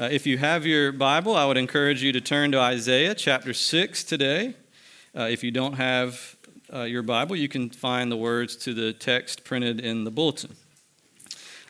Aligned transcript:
Uh, 0.00 0.04
if 0.12 0.28
you 0.28 0.38
have 0.38 0.64
your 0.64 0.92
Bible, 0.92 1.34
I 1.34 1.44
would 1.44 1.56
encourage 1.56 2.04
you 2.04 2.12
to 2.12 2.20
turn 2.20 2.52
to 2.52 2.60
Isaiah 2.60 3.16
chapter 3.16 3.52
6 3.52 4.04
today. 4.04 4.54
Uh, 5.12 5.22
if 5.22 5.42
you 5.42 5.50
don't 5.50 5.72
have 5.72 6.36
uh, 6.72 6.82
your 6.82 7.02
Bible, 7.02 7.34
you 7.34 7.48
can 7.48 7.68
find 7.68 8.12
the 8.12 8.16
words 8.16 8.54
to 8.58 8.74
the 8.74 8.92
text 8.92 9.42
printed 9.42 9.80
in 9.80 10.04
the 10.04 10.12
bulletin. 10.12 10.54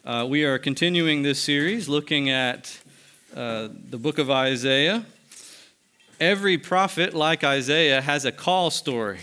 Uh, 0.04 0.27
we 0.29 0.45
are 0.45 0.59
continuing 0.59 1.22
this 1.22 1.43
series 1.43 1.88
looking 1.88 2.29
at 2.29 2.79
uh, 3.35 3.69
the 3.88 3.96
book 3.96 4.19
of 4.19 4.31
Isaiah. 4.31 5.07
Every 6.21 6.59
prophet, 6.59 7.15
like 7.15 7.43
Isaiah, 7.43 8.03
has 8.03 8.27
a 8.27 8.33
call 8.33 8.71
story. 8.71 9.21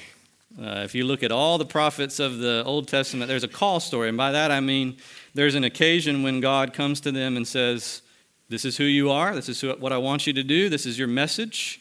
Uh, 0.60 0.82
if 0.84 0.96
you 0.96 1.06
look 1.06 1.22
at 1.22 1.32
all 1.32 1.60
the 1.60 1.66
prophets 1.66 2.20
of 2.20 2.40
the 2.40 2.64
Old 2.66 2.88
Testament, 2.88 3.28
there's 3.28 3.44
a 3.44 3.48
call 3.48 3.80
story. 3.80 4.10
And 4.10 4.18
by 4.18 4.32
that 4.32 4.50
I 4.50 4.62
mean 4.62 4.98
there's 5.36 5.54
an 5.54 5.64
occasion 5.64 6.24
when 6.24 6.40
God 6.40 6.74
comes 6.74 7.00
to 7.02 7.12
them 7.12 7.38
and 7.38 7.48
says, 7.48 8.02
this 8.50 8.66
is 8.66 8.78
who 8.78 8.84
you 8.84 9.10
are. 9.10 9.34
This 9.34 9.50
is 9.50 9.62
what 9.64 9.92
I 9.92 9.98
want 9.98 10.28
you 10.28 10.34
to 10.34 10.44
do. 10.44 10.70
This 10.70 10.86
is 10.86 11.00
your 11.00 11.08
message. 11.08 11.80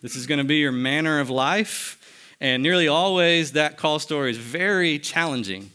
This 0.00 0.16
is 0.16 0.26
going 0.26 0.38
to 0.38 0.44
be 0.44 0.56
your 0.56 0.72
manner 0.72 1.20
of 1.20 1.28
life. 1.28 1.98
And 2.40 2.62
nearly 2.62 2.88
always, 2.88 3.52
that 3.52 3.76
call 3.76 3.98
story 3.98 4.30
is 4.30 4.38
very 4.38 4.98
challenging 4.98 5.70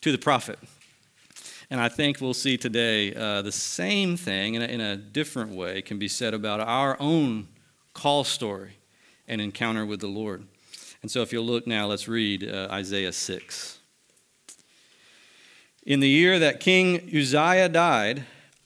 to 0.00 0.12
the 0.12 0.18
prophet. 0.18 0.58
And 1.70 1.80
I 1.80 1.88
think 1.88 2.20
we'll 2.20 2.34
see 2.34 2.56
today 2.56 3.14
uh, 3.14 3.42
the 3.42 3.52
same 3.52 4.16
thing 4.16 4.54
in 4.54 4.62
a, 4.62 4.64
in 4.64 4.80
a 4.80 4.96
different 4.96 5.52
way 5.52 5.82
can 5.82 5.98
be 5.98 6.08
said 6.08 6.34
about 6.34 6.60
our 6.60 6.96
own 7.00 7.46
call 7.94 8.24
story 8.24 8.72
and 9.28 9.40
encounter 9.40 9.86
with 9.86 10.00
the 10.00 10.08
Lord. 10.08 10.46
And 11.02 11.10
so, 11.10 11.22
if 11.22 11.32
you'll 11.32 11.44
look 11.44 11.66
now, 11.66 11.86
let's 11.86 12.08
read 12.08 12.48
uh, 12.48 12.68
Isaiah 12.70 13.12
6. 13.12 13.78
In 15.84 16.00
the 16.00 16.08
year 16.08 16.38
that 16.38 16.60
King 16.60 17.08
Uzziah 17.14 17.68
died, 17.68 18.24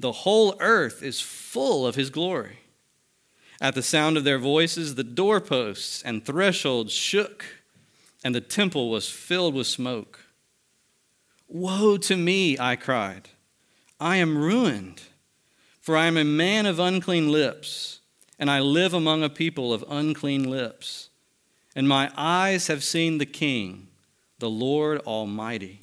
The 0.00 0.12
whole 0.12 0.56
earth 0.60 1.02
is 1.02 1.20
full 1.20 1.86
of 1.86 1.94
his 1.94 2.08
glory. 2.08 2.60
At 3.60 3.74
the 3.74 3.82
sound 3.82 4.16
of 4.16 4.24
their 4.24 4.38
voices, 4.38 4.94
the 4.94 5.04
doorposts 5.04 6.02
and 6.02 6.24
thresholds 6.24 6.94
shook, 6.94 7.44
and 8.24 8.34
the 8.34 8.40
temple 8.40 8.90
was 8.90 9.10
filled 9.10 9.54
with 9.54 9.66
smoke. 9.66 10.20
Woe 11.48 11.98
to 11.98 12.16
me, 12.16 12.58
I 12.58 12.76
cried. 12.76 13.28
I 14.00 14.16
am 14.16 14.38
ruined, 14.38 15.02
for 15.82 15.98
I 15.98 16.06
am 16.06 16.16
a 16.16 16.24
man 16.24 16.64
of 16.64 16.78
unclean 16.78 17.30
lips, 17.30 18.00
and 18.38 18.50
I 18.50 18.60
live 18.60 18.94
among 18.94 19.22
a 19.22 19.28
people 19.28 19.70
of 19.70 19.84
unclean 19.86 20.48
lips. 20.48 21.10
And 21.76 21.86
my 21.86 22.10
eyes 22.16 22.68
have 22.68 22.82
seen 22.82 23.18
the 23.18 23.26
King, 23.26 23.88
the 24.38 24.48
Lord 24.48 25.00
Almighty. 25.00 25.82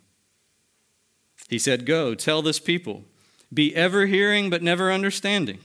He 1.51 1.59
said, 1.59 1.85
Go, 1.85 2.15
tell 2.15 2.41
this 2.41 2.61
people, 2.61 3.03
be 3.53 3.75
ever 3.75 4.05
hearing 4.05 4.49
but 4.49 4.63
never 4.63 4.89
understanding, 4.89 5.59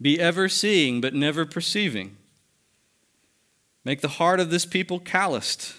be 0.00 0.18
ever 0.18 0.48
seeing 0.48 1.02
but 1.02 1.12
never 1.12 1.44
perceiving. 1.44 2.16
Make 3.84 4.00
the 4.00 4.08
heart 4.08 4.40
of 4.40 4.48
this 4.48 4.64
people 4.64 4.98
calloused, 4.98 5.74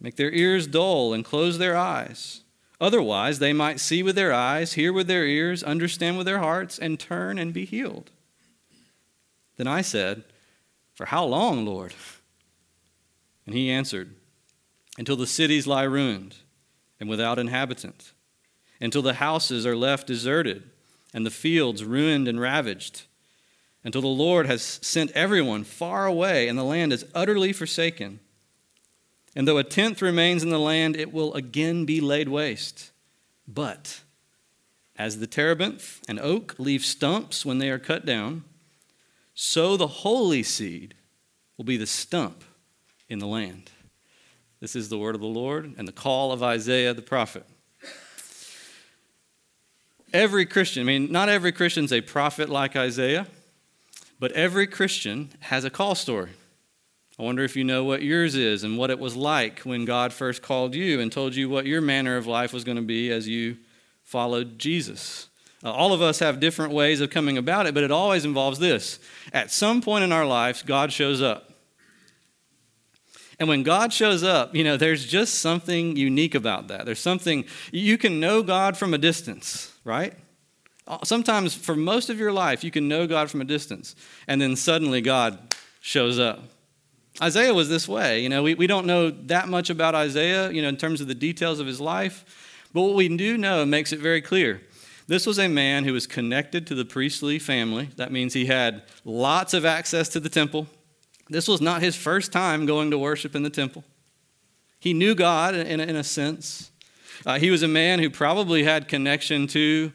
make 0.00 0.14
their 0.14 0.30
ears 0.30 0.68
dull, 0.68 1.12
and 1.12 1.24
close 1.24 1.58
their 1.58 1.76
eyes. 1.76 2.42
Otherwise, 2.80 3.40
they 3.40 3.52
might 3.52 3.80
see 3.80 4.04
with 4.04 4.14
their 4.14 4.32
eyes, 4.32 4.74
hear 4.74 4.92
with 4.92 5.08
their 5.08 5.26
ears, 5.26 5.64
understand 5.64 6.16
with 6.16 6.26
their 6.26 6.38
hearts, 6.38 6.78
and 6.78 7.00
turn 7.00 7.38
and 7.38 7.52
be 7.52 7.64
healed. 7.64 8.12
Then 9.56 9.66
I 9.66 9.80
said, 9.80 10.22
For 10.94 11.06
how 11.06 11.24
long, 11.24 11.66
Lord? 11.66 11.92
And 13.46 13.54
he 13.56 13.68
answered, 13.68 14.14
Until 14.96 15.16
the 15.16 15.26
cities 15.26 15.66
lie 15.66 15.82
ruined 15.82 16.36
and 17.00 17.08
without 17.08 17.40
inhabitant 17.40 18.12
until 18.84 19.00
the 19.00 19.14
houses 19.14 19.64
are 19.64 19.74
left 19.74 20.06
deserted 20.06 20.62
and 21.14 21.24
the 21.24 21.30
fields 21.30 21.82
ruined 21.82 22.28
and 22.28 22.38
ravaged, 22.38 23.04
until 23.82 24.02
the 24.02 24.06
Lord 24.08 24.46
has 24.46 24.62
sent 24.62 25.10
everyone 25.12 25.64
far 25.64 26.04
away 26.04 26.48
and 26.48 26.58
the 26.58 26.64
land 26.64 26.92
is 26.92 27.06
utterly 27.14 27.52
forsaken. 27.52 28.20
And 29.34 29.48
though 29.48 29.56
a 29.56 29.64
tenth 29.64 30.02
remains 30.02 30.42
in 30.42 30.50
the 30.50 30.58
land, 30.58 30.96
it 30.96 31.14
will 31.14 31.32
again 31.32 31.86
be 31.86 32.00
laid 32.00 32.28
waste. 32.28 32.90
But 33.48 34.02
as 34.96 35.18
the 35.18 35.26
terebinth 35.26 36.02
and 36.06 36.20
oak 36.20 36.54
leave 36.58 36.84
stumps 36.84 37.46
when 37.46 37.58
they 37.58 37.70
are 37.70 37.78
cut 37.78 38.04
down, 38.04 38.44
so 39.34 39.78
the 39.78 39.86
holy 39.86 40.42
seed 40.42 40.94
will 41.56 41.64
be 41.64 41.78
the 41.78 41.86
stump 41.86 42.44
in 43.08 43.18
the 43.18 43.26
land. 43.26 43.70
This 44.60 44.76
is 44.76 44.90
the 44.90 44.98
word 44.98 45.14
of 45.14 45.22
the 45.22 45.26
Lord 45.26 45.74
and 45.78 45.88
the 45.88 45.92
call 45.92 46.32
of 46.32 46.42
Isaiah 46.42 46.92
the 46.92 47.02
prophet. 47.02 47.46
Every 50.14 50.46
Christian, 50.46 50.82
I 50.82 50.84
mean, 50.84 51.10
not 51.10 51.28
every 51.28 51.50
Christian's 51.50 51.92
a 51.92 52.00
prophet 52.00 52.48
like 52.48 52.76
Isaiah, 52.76 53.26
but 54.20 54.30
every 54.30 54.68
Christian 54.68 55.30
has 55.40 55.64
a 55.64 55.70
call 55.70 55.96
story. 55.96 56.30
I 57.18 57.24
wonder 57.24 57.42
if 57.42 57.56
you 57.56 57.64
know 57.64 57.82
what 57.82 58.00
yours 58.00 58.36
is 58.36 58.62
and 58.62 58.78
what 58.78 58.90
it 58.90 59.00
was 59.00 59.16
like 59.16 59.60
when 59.60 59.84
God 59.84 60.12
first 60.12 60.40
called 60.40 60.76
you 60.76 61.00
and 61.00 61.10
told 61.10 61.34
you 61.34 61.48
what 61.48 61.66
your 61.66 61.80
manner 61.80 62.16
of 62.16 62.28
life 62.28 62.52
was 62.52 62.62
going 62.62 62.76
to 62.76 62.82
be 62.82 63.10
as 63.10 63.26
you 63.26 63.56
followed 64.04 64.56
Jesus. 64.56 65.28
Uh, 65.64 65.72
all 65.72 65.92
of 65.92 66.00
us 66.00 66.20
have 66.20 66.38
different 66.38 66.72
ways 66.72 67.00
of 67.00 67.10
coming 67.10 67.36
about 67.36 67.66
it, 67.66 67.74
but 67.74 67.82
it 67.82 67.90
always 67.90 68.24
involves 68.24 68.60
this. 68.60 69.00
At 69.32 69.50
some 69.50 69.82
point 69.82 70.04
in 70.04 70.12
our 70.12 70.26
lives, 70.26 70.62
God 70.62 70.92
shows 70.92 71.22
up. 71.22 71.53
And 73.38 73.48
when 73.48 73.62
God 73.62 73.92
shows 73.92 74.22
up, 74.22 74.54
you 74.54 74.64
know, 74.64 74.76
there's 74.76 75.04
just 75.04 75.40
something 75.40 75.96
unique 75.96 76.34
about 76.34 76.68
that. 76.68 76.86
There's 76.86 77.00
something, 77.00 77.44
you 77.72 77.98
can 77.98 78.20
know 78.20 78.42
God 78.42 78.76
from 78.76 78.94
a 78.94 78.98
distance 78.98 79.74
right? 79.84 80.14
Uh, 80.86 80.98
sometimes, 81.04 81.54
for 81.54 81.76
most 81.76 82.10
of 82.10 82.18
your 82.18 82.32
life, 82.32 82.64
you 82.64 82.70
can 82.70 82.88
know 82.88 83.06
God 83.06 83.30
from 83.30 83.40
a 83.40 83.44
distance, 83.44 83.94
and 84.26 84.40
then 84.40 84.56
suddenly 84.56 85.00
God 85.00 85.54
shows 85.80 86.18
up. 86.18 86.40
Isaiah 87.22 87.54
was 87.54 87.68
this 87.68 87.86
way. 87.86 88.20
You 88.20 88.28
know, 88.28 88.42
we, 88.42 88.54
we 88.54 88.66
don't 88.66 88.86
know 88.86 89.10
that 89.10 89.48
much 89.48 89.70
about 89.70 89.94
Isaiah, 89.94 90.50
you 90.50 90.60
know, 90.60 90.68
in 90.68 90.76
terms 90.76 91.00
of 91.00 91.06
the 91.06 91.14
details 91.14 91.60
of 91.60 91.66
his 91.66 91.80
life, 91.80 92.24
but 92.72 92.82
what 92.82 92.94
we 92.94 93.14
do 93.14 93.38
know 93.38 93.64
makes 93.64 93.92
it 93.92 94.00
very 94.00 94.20
clear. 94.20 94.62
This 95.06 95.26
was 95.26 95.38
a 95.38 95.48
man 95.48 95.84
who 95.84 95.92
was 95.92 96.06
connected 96.06 96.66
to 96.66 96.74
the 96.74 96.84
priestly 96.84 97.38
family. 97.38 97.90
That 97.96 98.10
means 98.10 98.32
he 98.32 98.46
had 98.46 98.82
lots 99.04 99.54
of 99.54 99.64
access 99.64 100.08
to 100.10 100.20
the 100.20 100.30
temple. 100.30 100.66
This 101.28 101.48
was 101.48 101.60
not 101.60 101.82
his 101.82 101.96
first 101.96 102.32
time 102.32 102.66
going 102.66 102.90
to 102.90 102.98
worship 102.98 103.34
in 103.34 103.42
the 103.42 103.50
temple. 103.50 103.84
He 104.78 104.92
knew 104.92 105.14
God 105.14 105.54
in 105.54 105.80
a, 105.80 105.84
in 105.84 105.96
a 105.96 106.04
sense. 106.04 106.70
Uh, 107.24 107.38
he 107.38 107.50
was 107.50 107.62
a 107.62 107.68
man 107.68 107.98
who 107.98 108.10
probably 108.10 108.64
had 108.64 108.88
connection 108.88 109.46
to 109.48 109.92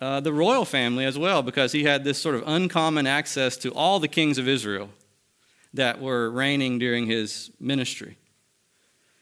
uh, 0.00 0.18
the 0.20 0.32
royal 0.32 0.64
family 0.64 1.04
as 1.04 1.18
well, 1.18 1.42
because 1.42 1.72
he 1.72 1.84
had 1.84 2.04
this 2.04 2.20
sort 2.20 2.34
of 2.34 2.42
uncommon 2.46 3.06
access 3.06 3.56
to 3.58 3.70
all 3.70 4.00
the 4.00 4.08
kings 4.08 4.38
of 4.38 4.48
Israel 4.48 4.88
that 5.74 6.00
were 6.00 6.30
reigning 6.30 6.78
during 6.78 7.06
his 7.06 7.50
ministry. 7.60 8.16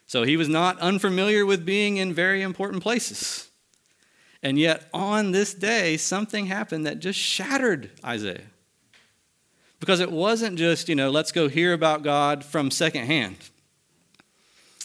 So 0.07 0.23
he 0.23 0.37
was 0.37 0.49
not 0.49 0.79
unfamiliar 0.79 1.45
with 1.45 1.65
being 1.65 1.97
in 1.97 2.13
very 2.13 2.41
important 2.41 2.81
places. 2.81 3.49
And 4.41 4.57
yet, 4.57 4.87
on 4.93 5.31
this 5.31 5.53
day, 5.53 5.97
something 5.97 6.45
happened 6.45 6.87
that 6.87 6.99
just 6.99 7.19
shattered 7.19 7.91
Isaiah. 8.03 8.47
Because 9.79 9.99
it 9.99 10.11
wasn't 10.11 10.57
just, 10.57 10.89
you 10.89 10.95
know, 10.95 11.09
let's 11.09 11.31
go 11.31 11.47
hear 11.47 11.73
about 11.73 12.03
God 12.03 12.43
from 12.43 12.69
secondhand. 12.69 13.37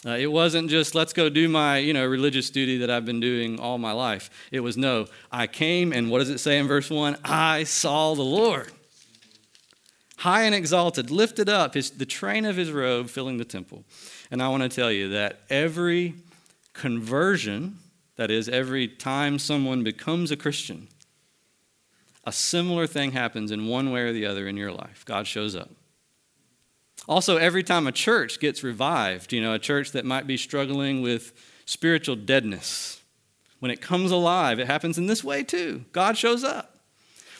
Uh, 0.05 0.11
it 0.11 0.31
wasn't 0.31 0.69
just 0.69 0.93
let's 0.93 1.13
go 1.13 1.29
do 1.29 1.49
my 1.49 1.77
you 1.79 1.91
know 1.91 2.05
religious 2.05 2.51
duty 2.51 2.77
that 2.77 2.91
I've 2.91 3.05
been 3.05 3.19
doing 3.19 3.59
all 3.59 3.79
my 3.79 3.91
life. 3.91 4.29
It 4.51 4.59
was 4.59 4.77
no, 4.77 5.07
I 5.31 5.47
came 5.47 5.91
and 5.91 6.11
what 6.11 6.19
does 6.19 6.29
it 6.29 6.37
say 6.37 6.59
in 6.59 6.67
verse 6.67 6.91
1? 6.91 7.17
I 7.23 7.63
saw 7.63 8.13
the 8.13 8.21
Lord. 8.21 8.71
high 10.17 10.43
and 10.43 10.55
exalted, 10.55 11.09
lifted 11.11 11.49
up, 11.49 11.73
his, 11.73 11.91
the 11.91 12.05
train 12.05 12.45
of 12.45 12.55
his 12.55 12.71
robe 12.71 13.09
filling 13.09 13.37
the 13.37 13.45
temple. 13.45 13.83
And 14.31 14.41
I 14.41 14.47
want 14.49 14.63
to 14.63 14.69
tell 14.69 14.91
you 14.91 15.09
that 15.09 15.41
every 15.49 16.15
conversion, 16.73 17.79
that 18.15 18.29
is, 18.31 18.47
every 18.47 18.87
time 18.87 19.39
someone 19.39 19.83
becomes 19.83 20.31
a 20.31 20.37
Christian, 20.37 20.87
a 22.25 22.31
similar 22.31 22.87
thing 22.87 23.11
happens 23.11 23.51
in 23.51 23.67
one 23.67 23.91
way 23.91 24.01
or 24.01 24.13
the 24.13 24.25
other 24.25 24.47
in 24.47 24.57
your 24.57 24.71
life. 24.71 25.05
God 25.05 25.27
shows 25.27 25.55
up. 25.55 25.69
Also, 27.07 27.37
every 27.37 27.63
time 27.63 27.85
a 27.85 27.91
church 27.91 28.39
gets 28.39 28.63
revived, 28.63 29.31
you 29.31 29.41
know, 29.41 29.53
a 29.53 29.59
church 29.59 29.91
that 29.91 30.05
might 30.05 30.25
be 30.25 30.37
struggling 30.37 31.01
with 31.01 31.33
spiritual 31.65 32.15
deadness, 32.15 33.01
when 33.59 33.69
it 33.69 33.81
comes 33.81 34.11
alive, 34.11 34.59
it 34.59 34.67
happens 34.67 34.97
in 34.97 35.05
this 35.05 35.23
way 35.23 35.43
too. 35.43 35.85
God 35.91 36.17
shows 36.17 36.43
up. 36.43 36.79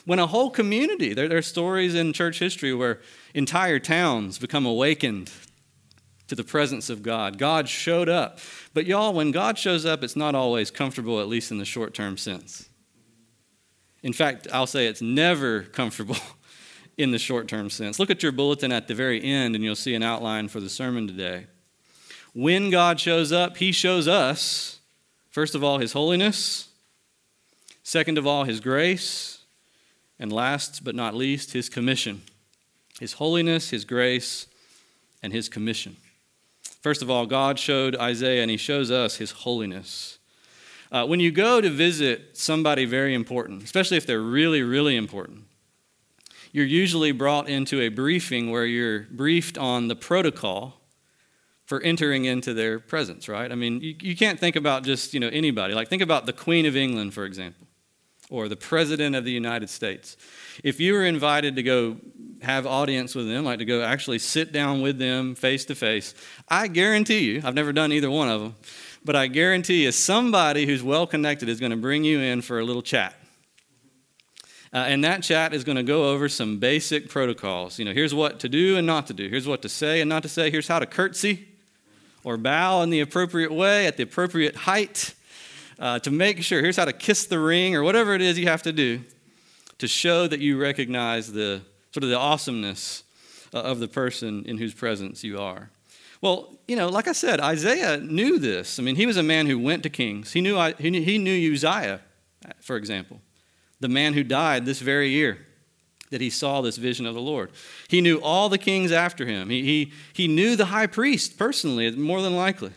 When 0.04 0.20
a 0.20 0.26
whole 0.28 0.50
community, 0.50 1.14
there, 1.14 1.26
there 1.26 1.38
are 1.38 1.42
stories 1.42 1.96
in 1.96 2.12
church 2.12 2.38
history 2.38 2.72
where 2.72 3.00
entire 3.34 3.80
towns 3.80 4.38
become 4.38 4.64
awakened 4.64 5.32
to 6.28 6.36
the 6.36 6.44
presence 6.44 6.88
of 6.90 7.02
God. 7.02 7.38
God 7.38 7.68
showed 7.68 8.08
up. 8.08 8.38
But 8.72 8.86
y'all, 8.86 9.12
when 9.12 9.32
God 9.32 9.58
shows 9.58 9.84
up, 9.84 10.04
it's 10.04 10.16
not 10.16 10.36
always 10.36 10.70
comfortable, 10.70 11.20
at 11.20 11.28
least 11.28 11.50
in 11.50 11.58
the 11.58 11.64
short 11.64 11.92
term 11.92 12.16
sense. 12.16 12.68
In 14.06 14.12
fact, 14.12 14.46
I'll 14.52 14.68
say 14.68 14.86
it's 14.86 15.02
never 15.02 15.62
comfortable 15.72 16.16
in 16.96 17.10
the 17.10 17.18
short 17.18 17.48
term 17.48 17.68
sense. 17.68 17.98
Look 17.98 18.08
at 18.08 18.22
your 18.22 18.30
bulletin 18.30 18.70
at 18.70 18.86
the 18.86 18.94
very 18.94 19.20
end, 19.20 19.56
and 19.56 19.64
you'll 19.64 19.74
see 19.74 19.96
an 19.96 20.04
outline 20.04 20.46
for 20.46 20.60
the 20.60 20.68
sermon 20.68 21.08
today. 21.08 21.46
When 22.32 22.70
God 22.70 23.00
shows 23.00 23.32
up, 23.32 23.56
He 23.56 23.72
shows 23.72 24.06
us, 24.06 24.78
first 25.28 25.56
of 25.56 25.64
all, 25.64 25.78
His 25.78 25.92
holiness, 25.92 26.68
second 27.82 28.16
of 28.16 28.28
all, 28.28 28.44
His 28.44 28.60
grace, 28.60 29.40
and 30.20 30.32
last 30.32 30.84
but 30.84 30.94
not 30.94 31.12
least, 31.16 31.52
His 31.52 31.68
commission. 31.68 32.22
His 33.00 33.14
holiness, 33.14 33.70
His 33.70 33.84
grace, 33.84 34.46
and 35.20 35.32
His 35.32 35.48
commission. 35.48 35.96
First 36.80 37.02
of 37.02 37.10
all, 37.10 37.26
God 37.26 37.58
showed 37.58 37.96
Isaiah, 37.96 38.42
and 38.42 38.52
He 38.52 38.56
shows 38.56 38.88
us 38.88 39.16
His 39.16 39.32
holiness. 39.32 40.18
Uh, 40.92 41.04
when 41.06 41.20
you 41.20 41.30
go 41.30 41.60
to 41.60 41.68
visit 41.68 42.36
somebody 42.36 42.84
very 42.84 43.14
important, 43.14 43.62
especially 43.62 43.96
if 43.96 44.06
they're 44.06 44.20
really, 44.20 44.62
really 44.62 44.96
important, 44.96 45.44
you're 46.52 46.64
usually 46.64 47.12
brought 47.12 47.48
into 47.48 47.80
a 47.80 47.88
briefing 47.88 48.50
where 48.50 48.64
you're 48.64 49.00
briefed 49.10 49.58
on 49.58 49.88
the 49.88 49.96
protocol 49.96 50.80
for 51.66 51.82
entering 51.82 52.24
into 52.24 52.54
their 52.54 52.78
presence, 52.78 53.28
right? 53.28 53.50
I 53.50 53.56
mean, 53.56 53.80
you, 53.80 53.94
you 54.00 54.16
can't 54.16 54.38
think 54.38 54.54
about 54.56 54.84
just, 54.84 55.12
you 55.12 55.20
know, 55.20 55.28
anybody. 55.28 55.74
Like, 55.74 55.88
think 55.88 56.02
about 56.02 56.24
the 56.24 56.32
Queen 56.32 56.64
of 56.64 56.76
England, 56.76 57.12
for 57.12 57.24
example, 57.24 57.66
or 58.30 58.48
the 58.48 58.56
President 58.56 59.16
of 59.16 59.24
the 59.24 59.32
United 59.32 59.68
States. 59.68 60.16
If 60.62 60.78
you 60.80 60.94
were 60.94 61.04
invited 61.04 61.56
to 61.56 61.62
go 61.62 61.96
have 62.42 62.66
audience 62.66 63.14
with 63.14 63.26
them, 63.26 63.44
like 63.44 63.58
to 63.58 63.64
go 63.64 63.82
actually 63.82 64.20
sit 64.20 64.52
down 64.52 64.80
with 64.80 64.98
them 64.98 65.34
face 65.34 65.64
to 65.66 65.74
face, 65.74 66.14
I 66.48 66.68
guarantee 66.68 67.20
you, 67.20 67.42
I've 67.44 67.54
never 67.54 67.72
done 67.72 67.92
either 67.92 68.10
one 68.10 68.28
of 68.28 68.40
them, 68.40 68.54
but 69.06 69.14
I 69.14 69.28
guarantee 69.28 69.84
you 69.84 69.92
somebody 69.92 70.66
who's 70.66 70.82
well 70.82 71.06
connected 71.06 71.48
is 71.48 71.60
going 71.60 71.70
to 71.70 71.76
bring 71.76 72.02
you 72.02 72.18
in 72.18 72.42
for 72.42 72.58
a 72.58 72.64
little 72.64 72.82
chat. 72.82 73.14
Uh, 74.72 74.78
and 74.78 75.04
that 75.04 75.22
chat 75.22 75.54
is 75.54 75.62
going 75.62 75.76
to 75.76 75.84
go 75.84 76.10
over 76.10 76.28
some 76.28 76.58
basic 76.58 77.08
protocols. 77.08 77.78
You 77.78 77.84
know, 77.84 77.92
here's 77.92 78.12
what 78.12 78.40
to 78.40 78.48
do 78.48 78.76
and 78.76 78.84
not 78.84 79.06
to 79.06 79.14
do. 79.14 79.28
Here's 79.28 79.46
what 79.46 79.62
to 79.62 79.68
say 79.68 80.00
and 80.00 80.08
not 80.08 80.24
to 80.24 80.28
say. 80.28 80.50
Here's 80.50 80.66
how 80.66 80.80
to 80.80 80.86
curtsy 80.86 81.46
or 82.24 82.36
bow 82.36 82.82
in 82.82 82.90
the 82.90 82.98
appropriate 82.98 83.52
way 83.52 83.86
at 83.86 83.96
the 83.96 84.02
appropriate 84.02 84.56
height 84.56 85.14
uh, 85.78 86.00
to 86.00 86.10
make 86.10 86.42
sure. 86.42 86.60
Here's 86.60 86.76
how 86.76 86.84
to 86.84 86.92
kiss 86.92 87.26
the 87.26 87.38
ring 87.38 87.76
or 87.76 87.84
whatever 87.84 88.12
it 88.12 88.20
is 88.20 88.36
you 88.38 88.48
have 88.48 88.62
to 88.64 88.72
do 88.72 89.02
to 89.78 89.86
show 89.86 90.26
that 90.26 90.40
you 90.40 90.60
recognize 90.60 91.32
the 91.32 91.62
sort 91.92 92.02
of 92.02 92.10
the 92.10 92.18
awesomeness 92.18 93.04
uh, 93.54 93.60
of 93.60 93.78
the 93.78 93.88
person 93.88 94.44
in 94.46 94.58
whose 94.58 94.74
presence 94.74 95.22
you 95.22 95.38
are. 95.38 95.70
Well, 96.20 96.58
you 96.66 96.76
know, 96.76 96.88
like 96.88 97.08
I 97.08 97.12
said, 97.12 97.40
Isaiah 97.40 97.98
knew 97.98 98.38
this. 98.38 98.78
I 98.78 98.82
mean, 98.82 98.96
he 98.96 99.06
was 99.06 99.16
a 99.16 99.22
man 99.22 99.46
who 99.46 99.58
went 99.58 99.82
to 99.82 99.90
kings. 99.90 100.32
He 100.32 100.40
knew, 100.40 100.58
he 100.78 101.18
knew 101.18 101.52
Uzziah, 101.52 102.00
for 102.60 102.76
example 102.76 103.20
the 103.80 103.88
man 103.88 104.14
who 104.14 104.24
died 104.24 104.64
this 104.64 104.80
very 104.80 105.10
year 105.10 105.46
that 106.10 106.20
he 106.20 106.30
saw 106.30 106.60
this 106.60 106.76
vision 106.76 107.04
of 107.04 107.14
the 107.14 107.20
Lord. 107.20 107.50
He 107.88 108.00
knew 108.00 108.18
all 108.18 108.48
the 108.48 108.58
kings 108.58 108.92
after 108.92 109.26
him. 109.26 109.50
He, 109.50 109.62
he, 109.62 109.92
he 110.12 110.28
knew 110.28 110.54
the 110.54 110.66
high 110.66 110.86
priest 110.86 111.36
personally, 111.36 111.90
more 111.90 112.22
than 112.22 112.36
likely. 112.36 112.70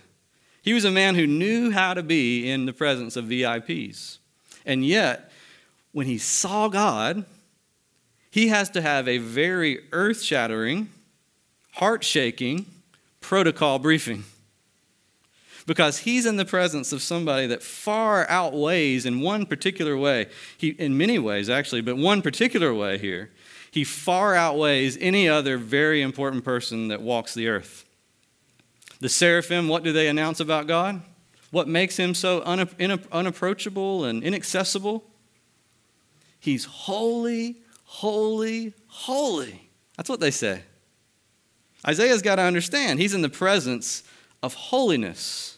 He 0.62 0.74
was 0.74 0.84
a 0.84 0.92
man 0.92 1.16
who 1.16 1.28
knew 1.28 1.72
how 1.72 1.94
to 1.94 2.04
be 2.04 2.50
in 2.50 2.66
the 2.66 2.74
presence 2.74 3.16
of 3.16 3.26
VIPs. 3.26 4.18
And 4.66 4.84
yet, 4.84 5.32
when 5.92 6.08
he 6.08 6.18
saw 6.18 6.68
God, 6.70 7.24
he 8.32 8.48
has 8.48 8.70
to 8.72 8.82
have 8.82 9.08
a 9.08 9.20
very 9.20 9.86
earth 9.92 10.22
shattering, 10.22 10.90
heart 11.74 12.04
shaking 12.04 12.66
protocol 13.30 13.78
briefing 13.78 14.24
because 15.68 16.00
he's 16.00 16.26
in 16.26 16.38
the 16.38 16.46
presence 16.46 16.92
of 16.92 17.00
somebody 17.00 17.46
that 17.46 17.62
far 17.62 18.28
outweighs 18.28 19.06
in 19.06 19.22
one 19.22 19.46
particular 19.46 19.96
way, 19.96 20.26
he, 20.58 20.70
in 20.70 20.98
many 20.98 21.20
ways 21.20 21.48
actually, 21.48 21.80
but 21.80 21.96
one 21.96 22.24
particular 22.24 22.74
way 22.74 22.98
here, 22.98 23.30
he 23.70 23.84
far 23.84 24.34
outweighs 24.34 24.98
any 25.00 25.30
other 25.30 25.60
very 25.60 26.02
important 26.02 26.44
person 26.44 26.88
that 26.88 27.04
walks 27.04 27.36
the 27.36 27.48
earth. 27.48 27.86
The 29.00 29.10
seraphim, 29.10 29.68
what 29.68 29.84
do 29.84 29.94
they 29.94 30.08
announce 30.08 30.40
about 30.40 30.66
God? 30.66 31.00
What 31.52 31.68
makes 31.68 31.98
him 31.98 32.16
so 32.16 32.42
unapproachable 32.42 34.06
and 34.06 34.24
inaccessible? 34.24 35.04
He's 36.40 36.66
holy, 36.66 37.58
holy, 37.84 38.74
holy. 38.88 39.70
That's 39.98 40.10
what 40.10 40.20
they 40.20 40.32
say. 40.32 40.64
Isaiah's 41.88 42.22
got 42.22 42.36
to 42.36 42.42
understand 42.42 43.00
he's 43.00 43.14
in 43.14 43.22
the 43.22 43.30
presence 43.30 44.04
of 44.44 44.54
holiness. 44.54 45.58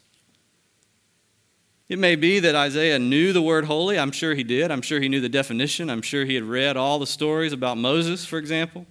It 1.90 2.00
may 2.00 2.16
be 2.16 2.40
that 2.40 2.56
Isaiah 2.56 3.00
knew 3.00 3.34
the 3.34 3.42
word 3.42 3.66
holy. 3.66 4.00
I'm 4.00 4.12
sure 4.12 4.34
he 4.34 4.44
did. 4.44 4.72
I'm 4.72 4.82
sure 4.82 5.02
he 5.02 5.10
knew 5.10 5.20
the 5.20 5.28
definition. 5.28 5.90
I'm 5.90 6.02
sure 6.02 6.24
he 6.24 6.36
had 6.36 6.46
read 6.46 6.78
all 6.78 7.00
the 7.00 7.08
stories 7.08 7.52
about 7.52 7.78
Moses, 7.78 8.24
for 8.26 8.38
example. 8.38 8.86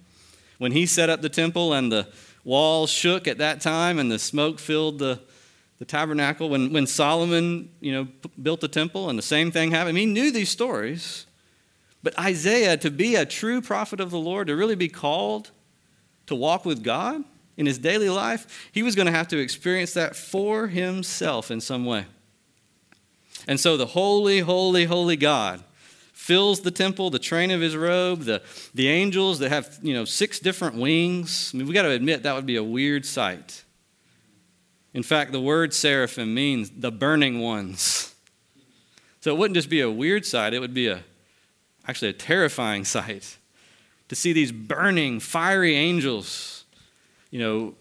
When 0.59 0.71
he 0.71 0.85
set 0.85 1.09
up 1.09 1.21
the 1.21 1.29
temple 1.29 1.73
and 1.73 1.91
the 1.91 2.07
walls 2.43 2.91
shook 2.91 3.27
at 3.27 3.39
that 3.39 3.59
time 3.59 3.97
and 3.97 4.11
the 4.11 4.19
smoke 4.19 4.59
filled 4.59 4.99
the, 4.99 5.19
the 5.79 5.85
tabernacle. 5.85 6.49
When, 6.49 6.71
when 6.73 6.85
Solomon 6.85 7.69
you 7.79 7.91
know, 7.91 8.07
built 8.41 8.61
the 8.61 8.67
temple 8.67 9.09
and 9.09 9.17
the 9.17 9.23
same 9.23 9.51
thing 9.51 9.71
happened, 9.71 9.97
he 9.97 10.05
knew 10.05 10.31
these 10.31 10.49
stories. 10.49 11.25
But 12.03 12.17
Isaiah, 12.19 12.77
to 12.77 12.91
be 12.91 13.15
a 13.15 13.25
true 13.25 13.61
prophet 13.61 13.99
of 13.99 14.11
the 14.11 14.19
Lord, 14.19 14.47
to 14.47 14.55
really 14.55 14.75
be 14.75 14.89
called 14.89 15.49
to 16.31 16.35
walk 16.35 16.65
with 16.65 16.83
God 16.83 17.23
in 17.57 17.65
his 17.65 17.77
daily 17.77 18.09
life, 18.09 18.69
he 18.71 18.81
was 18.81 18.95
going 18.95 19.05
to 19.05 19.11
have 19.11 19.27
to 19.29 19.37
experience 19.37 19.93
that 19.93 20.15
for 20.15 20.67
himself 20.67 21.51
in 21.51 21.61
some 21.61 21.85
way. 21.85 22.05
And 23.47 23.59
so 23.59 23.77
the 23.77 23.87
holy, 23.87 24.39
holy, 24.39 24.85
holy 24.85 25.15
God 25.15 25.63
fills 26.13 26.61
the 26.61 26.71
temple, 26.71 27.09
the 27.09 27.19
train 27.19 27.51
of 27.51 27.61
his 27.61 27.75
robe, 27.75 28.21
the, 28.21 28.41
the 28.73 28.87
angels 28.87 29.39
that 29.39 29.49
have, 29.49 29.79
you 29.81 29.93
know, 29.93 30.05
six 30.05 30.39
different 30.39 30.75
wings. 30.75 31.51
I 31.53 31.57
mean, 31.57 31.67
we 31.67 31.73
got 31.73 31.83
to 31.83 31.91
admit 31.91 32.23
that 32.23 32.35
would 32.35 32.45
be 32.45 32.57
a 32.57 32.63
weird 32.63 33.05
sight. 33.05 33.63
In 34.93 35.03
fact, 35.03 35.31
the 35.31 35.41
word 35.41 35.73
seraphim 35.73 36.33
means 36.33 36.69
the 36.69 36.91
burning 36.91 37.39
ones. 37.39 38.13
So 39.21 39.33
it 39.33 39.37
wouldn't 39.37 39.55
just 39.55 39.69
be 39.69 39.81
a 39.81 39.89
weird 39.89 40.25
sight, 40.25 40.53
it 40.53 40.59
would 40.59 40.73
be 40.73 40.87
a 40.87 41.03
actually 41.87 42.09
a 42.09 42.13
terrifying 42.13 42.85
sight 42.95 43.37
to 44.11 44.15
see 44.17 44.33
these 44.33 44.51
burning, 44.51 45.21
fiery 45.21 45.73
angels, 45.73 46.65
you 47.29 47.39
know, 47.39 47.73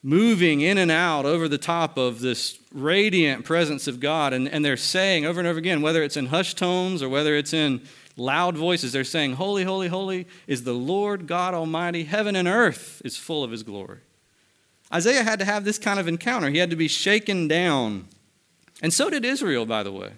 moving 0.00 0.60
in 0.60 0.78
and 0.78 0.88
out 0.88 1.26
over 1.26 1.48
the 1.48 1.58
top 1.58 1.98
of 1.98 2.20
this 2.20 2.60
radiant 2.72 3.44
presence 3.44 3.88
of 3.88 3.98
God. 3.98 4.32
And, 4.32 4.48
and 4.48 4.64
they're 4.64 4.76
saying 4.76 5.26
over 5.26 5.40
and 5.40 5.48
over 5.48 5.58
again, 5.58 5.82
whether 5.82 6.04
it's 6.04 6.16
in 6.16 6.26
hushed 6.26 6.58
tones 6.58 7.02
or 7.02 7.08
whether 7.08 7.34
it's 7.34 7.52
in 7.52 7.82
loud 8.16 8.56
voices, 8.56 8.92
they're 8.92 9.02
saying, 9.02 9.32
Holy, 9.32 9.64
holy, 9.64 9.88
holy 9.88 10.28
is 10.46 10.62
the 10.62 10.74
Lord 10.74 11.26
God 11.26 11.54
Almighty. 11.54 12.04
Heaven 12.04 12.36
and 12.36 12.46
earth 12.46 13.02
is 13.04 13.16
full 13.16 13.42
of 13.42 13.50
his 13.50 13.64
glory. 13.64 13.98
Isaiah 14.94 15.24
had 15.24 15.40
to 15.40 15.44
have 15.44 15.64
this 15.64 15.76
kind 15.76 15.98
of 15.98 16.06
encounter. 16.06 16.50
He 16.50 16.58
had 16.58 16.70
to 16.70 16.76
be 16.76 16.86
shaken 16.86 17.48
down. 17.48 18.06
And 18.80 18.94
so 18.94 19.10
did 19.10 19.24
Israel, 19.24 19.66
by 19.66 19.82
the 19.82 19.90
way, 19.90 20.12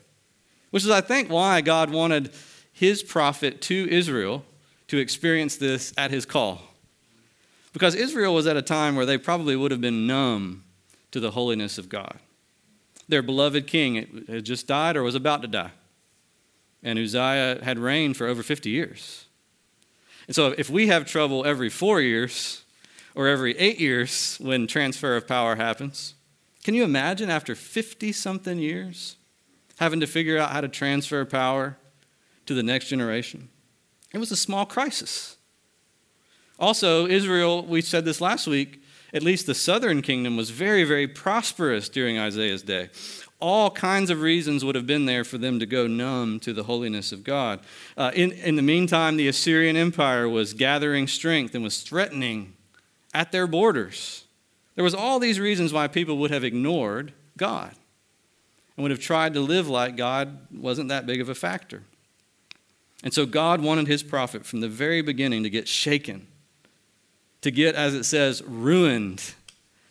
which 0.71 0.85
is, 0.85 0.91
I 0.91 1.01
think, 1.01 1.31
why 1.31 1.63
God 1.63 1.89
wanted 1.89 2.31
his 2.75 3.03
prophet 3.03 3.63
to 3.63 3.89
Israel 3.91 4.45
to 4.89 4.99
experience 4.99 5.57
this 5.57 5.93
at 5.97 6.11
his 6.11 6.27
call. 6.27 6.63
Because 7.73 7.95
Israel 7.95 8.35
was 8.35 8.47
at 8.47 8.57
a 8.57 8.63
time 8.63 8.95
where 8.95 9.07
they 9.07 9.19
probably 9.19 9.57
would 9.57 9.71
have 9.71 9.81
been 9.81 10.07
numb 10.07 10.65
to 11.11 11.21
the 11.21 11.33
holiness 11.33 11.79
of 11.79 11.89
God. 11.89 12.19
Their 13.09 13.23
beloved 13.23 13.67
king 13.67 14.25
had 14.29 14.45
just 14.45 14.67
died 14.67 14.97
or 14.97 15.03
was 15.03 15.15
about 15.15 15.43
to 15.43 15.49
die. 15.49 15.73
And 16.83 16.99
Uzziah 16.99 17.61
had 17.63 17.79
reigned 17.79 18.17
for 18.17 18.27
over 18.27 18.43
50 18.43 18.71
years. 18.71 19.27
And 20.27 20.35
so 20.35 20.55
if 20.57 20.71
we 20.71 20.87
have 20.89 21.05
trouble 21.05 21.45
every 21.45 21.69
four 21.69 22.01
years 22.01 22.63
or 23.15 23.29
every 23.29 23.57
eight 23.59 23.79
years 23.79 24.39
when 24.41 24.67
transfer 24.67 25.17
of 25.17 25.27
power 25.27 25.57
happens, 25.57 26.15
can 26.63 26.75
you 26.75 26.85
imagine 26.85 27.29
after 27.29 27.55
50 27.55 28.13
something 28.13 28.59
years 28.59 29.17
having 29.79 30.01
to 30.01 30.07
figure 30.07 30.39
out 30.39 30.51
how 30.51 30.61
to 30.61 30.69
transfer 30.69 31.25
power 31.25 31.77
to 32.47 32.55
the 32.55 32.63
next 32.63 32.89
generation? 32.89 33.49
It 34.15 34.19
was 34.19 34.31
a 34.31 34.37
small 34.37 34.65
crisis. 34.65 35.37
Also, 36.59 37.07
Israel, 37.07 37.65
we 37.67 37.81
said 37.81 38.05
this 38.05 38.21
last 38.21 38.47
week, 38.47 38.81
at 39.13 39.25
least 39.25 39.47
the 39.47 39.55
southern 39.55 40.03
kingdom 40.03 40.37
was 40.37 40.51
very, 40.51 40.85
very 40.85 41.09
prosperous 41.09 41.89
during 41.89 42.17
Isaiah's 42.17 42.63
day. 42.63 42.91
All 43.41 43.73
kinds 43.73 44.11
of 44.11 44.21
reasons 44.21 44.65
would 44.65 44.77
have 44.77 44.87
been 44.87 45.07
there 45.07 45.25
for 45.25 45.37
them 45.37 45.59
to 45.59 45.67
go 45.67 45.89
numb 45.89 46.39
to 46.41 46.53
the 46.53 46.63
holiness 46.63 47.11
of 47.11 47.25
God. 47.25 47.61
Uh, 47.97 48.13
in, 48.15 48.31
in 48.33 48.55
the 48.55 48.63
meantime, 48.63 49.17
the 49.17 49.27
Assyrian 49.27 49.77
Empire 49.77 50.29
was 50.29 50.55
gathering 50.55 51.09
strength 51.09 51.55
and 51.55 51.65
was 51.65 51.83
threatening 51.83 52.55
at 53.13 53.33
their 53.33 53.49
borders. 53.49 54.25
There 54.77 54.85
was 54.85 54.95
all 54.95 55.19
these 55.19 55.41
reasons 55.41 55.73
why 55.73 55.89
people 55.89 56.19
would 56.19 56.31
have 56.31 56.45
ignored 56.45 57.13
God 57.37 57.75
and 58.77 58.83
would 58.83 58.93
have 58.93 59.01
tried 59.01 59.35
to 59.35 59.41
live 59.41 59.69
like 59.69 59.97
God 59.97 60.39
wasn't 60.53 60.89
that 60.89 61.05
big 61.05 61.21
of 61.21 61.29
a 61.29 61.35
factor. 61.35 61.83
And 63.03 63.13
so 63.13 63.27
God 63.27 63.61
wanted 63.61 63.87
his 63.87 64.03
prophet 64.03 64.47
from 64.47 64.61
the 64.61 64.69
very 64.69 65.03
beginning 65.03 65.43
to 65.43 65.51
get 65.51 65.69
shaken, 65.69 66.27
to 67.43 67.51
get, 67.51 67.75
as 67.75 67.95
it 67.95 68.05
says, 68.05 68.43
ruined. 68.43 69.35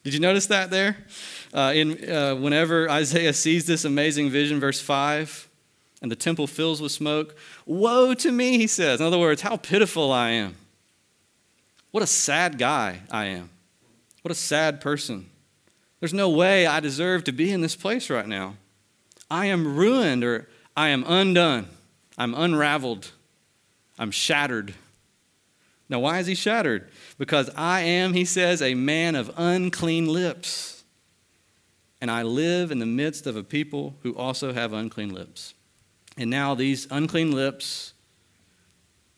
Did 0.04 0.14
you 0.14 0.20
notice 0.20 0.48
that 0.48 0.72
there? 0.72 0.98
Uh, 1.54 1.72
in, 1.76 2.10
uh, 2.10 2.36
whenever 2.36 2.90
Isaiah 2.90 3.34
sees 3.34 3.66
this 3.66 3.86
amazing 3.86 4.30
vision, 4.30 4.60
verse 4.60 4.82
5, 4.82 5.48
and 6.02 6.12
the 6.12 6.16
temple 6.16 6.48
fills 6.48 6.82
with 6.82 6.92
smoke, 6.92 7.36
woe 7.66 8.14
to 8.14 8.32
me, 8.32 8.58
he 8.58 8.68
says. 8.68 9.00
In 9.00 9.06
other 9.06 9.20
words, 9.20 9.42
how 9.42 9.58
pitiful 9.58 10.12
I 10.12 10.32
am. 10.32 10.56
What 11.92 12.04
a 12.04 12.08
sad 12.08 12.58
guy 12.58 13.02
I 13.12 13.26
am. 13.26 13.50
What 14.24 14.32
a 14.32 14.36
sad 14.36 14.82
person. 14.82 15.30
There's 16.00 16.14
no 16.14 16.30
way 16.30 16.66
I 16.66 16.80
deserve 16.80 17.24
to 17.26 17.32
be 17.32 17.52
in 17.52 17.62
this 17.62 17.76
place 17.76 18.10
right 18.10 18.28
now. 18.28 18.56
I 19.30 19.46
am 19.46 19.78
ruined 19.78 20.24
or 20.24 20.50
I 20.76 20.90
am 20.90 21.06
undone. 21.08 21.68
I'm 22.18 22.34
unraveled. 22.34 23.12
I'm 23.98 24.12
shattered. 24.12 24.74
Now, 25.90 26.00
why 26.00 26.20
is 26.20 26.28
he 26.28 26.36
shattered? 26.36 26.90
Because 27.18 27.50
I 27.56 27.82
am, 27.82 28.14
he 28.14 28.26
says, 28.26 28.62
a 28.62 28.74
man 28.74 29.16
of 29.16 29.32
unclean 29.38 30.08
lips. 30.08 30.84
And 32.02 32.10
I 32.10 32.24
live 32.24 32.72
in 32.72 32.80
the 32.80 32.86
midst 32.86 33.28
of 33.28 33.36
a 33.36 33.44
people 33.44 33.96
who 34.02 34.16
also 34.16 34.54
have 34.54 34.74
unclean 34.74 35.14
lips. 35.14 35.54
And 36.18 36.30
now 36.30 36.54
these 36.56 36.88
unclean 36.92 37.32
lips, 37.32 37.94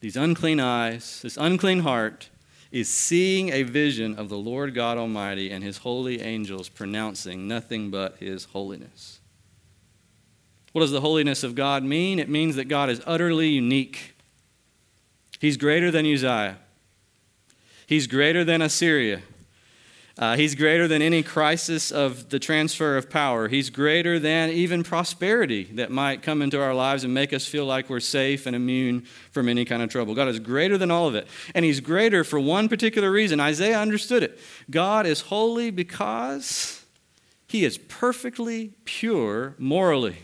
these 0.01 0.15
unclean 0.15 0.59
eyes, 0.59 1.21
this 1.21 1.37
unclean 1.37 1.79
heart 1.79 2.29
is 2.71 2.89
seeing 2.89 3.49
a 3.49 3.63
vision 3.63 4.15
of 4.15 4.29
the 4.29 4.37
Lord 4.37 4.73
God 4.73 4.97
Almighty 4.97 5.51
and 5.51 5.63
his 5.63 5.77
holy 5.77 6.21
angels 6.21 6.67
pronouncing 6.67 7.47
nothing 7.47 7.89
but 7.89 8.17
his 8.17 8.45
holiness. 8.45 9.19
What 10.75 10.81
does 10.81 10.91
the 10.91 10.99
holiness 10.99 11.45
of 11.45 11.55
God 11.55 11.85
mean? 11.85 12.19
It 12.19 12.27
means 12.27 12.57
that 12.57 12.65
God 12.65 12.89
is 12.89 13.01
utterly 13.07 13.47
unique. 13.47 14.13
He's 15.39 15.55
greater 15.55 15.89
than 15.89 16.05
Uzziah, 16.05 16.57
He's 17.87 18.07
greater 18.07 18.43
than 18.43 18.61
Assyria. 18.61 19.21
Uh, 20.17 20.35
he's 20.35 20.53
greater 20.53 20.85
than 20.85 21.01
any 21.01 21.23
crisis 21.23 21.91
of 21.91 22.29
the 22.29 22.39
transfer 22.39 22.97
of 22.97 23.09
power. 23.09 23.47
He's 23.47 23.69
greater 23.69 24.19
than 24.19 24.49
even 24.49 24.83
prosperity 24.83 25.63
that 25.75 25.91
might 25.91 26.21
come 26.21 26.41
into 26.41 26.61
our 26.61 26.73
lives 26.73 27.05
and 27.05 27.13
make 27.13 27.31
us 27.31 27.45
feel 27.45 27.65
like 27.65 27.89
we're 27.89 28.01
safe 28.01 28.45
and 28.45 28.55
immune 28.55 29.05
from 29.31 29.47
any 29.47 29.63
kind 29.63 29.81
of 29.81 29.89
trouble. 29.89 30.13
God 30.13 30.27
is 30.27 30.39
greater 30.39 30.77
than 30.77 30.91
all 30.91 31.07
of 31.07 31.15
it. 31.15 31.27
And 31.53 31.63
He's 31.63 31.79
greater 31.79 32.25
for 32.25 32.39
one 32.39 32.67
particular 32.67 33.11
reason. 33.11 33.39
Isaiah 33.39 33.79
understood 33.79 34.23
it. 34.23 34.39
God 34.69 35.05
is 35.05 35.21
holy 35.21 35.71
because 35.71 36.83
He 37.47 37.63
is 37.63 37.77
perfectly 37.77 38.73
pure 38.83 39.55
morally. 39.57 40.17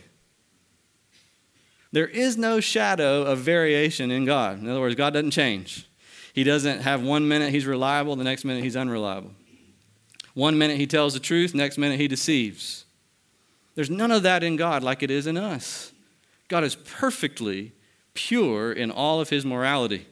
There 1.91 2.07
is 2.07 2.37
no 2.37 2.59
shadow 2.59 3.23
of 3.23 3.39
variation 3.39 4.11
in 4.11 4.25
God. 4.25 4.59
In 4.61 4.69
other 4.69 4.79
words, 4.79 4.95
God 4.95 5.13
doesn't 5.13 5.31
change. 5.31 5.87
He 6.33 6.43
doesn't 6.43 6.81
have 6.81 7.01
one 7.01 7.27
minute 7.27 7.51
he's 7.51 7.65
reliable, 7.65 8.15
the 8.15 8.23
next 8.23 8.45
minute 8.45 8.63
he's 8.63 8.77
unreliable. 8.77 9.31
One 10.33 10.57
minute 10.57 10.77
he 10.77 10.87
tells 10.87 11.13
the 11.13 11.19
truth, 11.19 11.53
next 11.53 11.77
minute 11.77 11.99
he 11.99 12.07
deceives. 12.07 12.85
There's 13.75 13.89
none 13.89 14.11
of 14.11 14.23
that 14.23 14.43
in 14.43 14.55
God 14.55 14.83
like 14.83 15.03
it 15.03 15.11
is 15.11 15.27
in 15.27 15.37
us. 15.37 15.91
God 16.47 16.63
is 16.63 16.75
perfectly 16.75 17.73
pure 18.13 18.71
in 18.71 18.91
all 18.91 19.19
of 19.19 19.29
his 19.29 19.45
morality. 19.45 20.05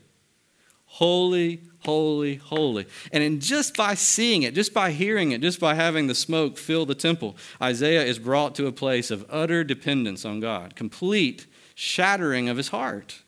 Holy, 0.86 1.62
holy, 1.79 2.36
holy. 2.36 2.86
And 3.12 3.24
in 3.24 3.39
just 3.39 3.77
by 3.77 3.93
seeing 3.93 4.43
it, 4.43 4.55
just 4.55 4.74
by 4.74 4.91
hearing 4.91 5.31
it, 5.31 5.41
just 5.41 5.59
by 5.59 5.75
having 5.75 6.07
the 6.07 6.15
smoke 6.15 6.57
fill 6.57 6.86
the 6.86 6.95
temple, 6.95 7.38
Isaiah 7.62 8.03
is 8.03 8.19
brought 8.19 8.55
to 8.55 8.67
a 8.67 8.71
place 8.71 9.12
of 9.12 9.25
utter 9.29 9.63
dependence 9.63 10.25
on 10.25 10.39
God, 10.39 10.75
complete 10.75 11.45
shattering 11.79 12.50
of 12.50 12.57
his 12.57 12.67
heart. 12.67 13.21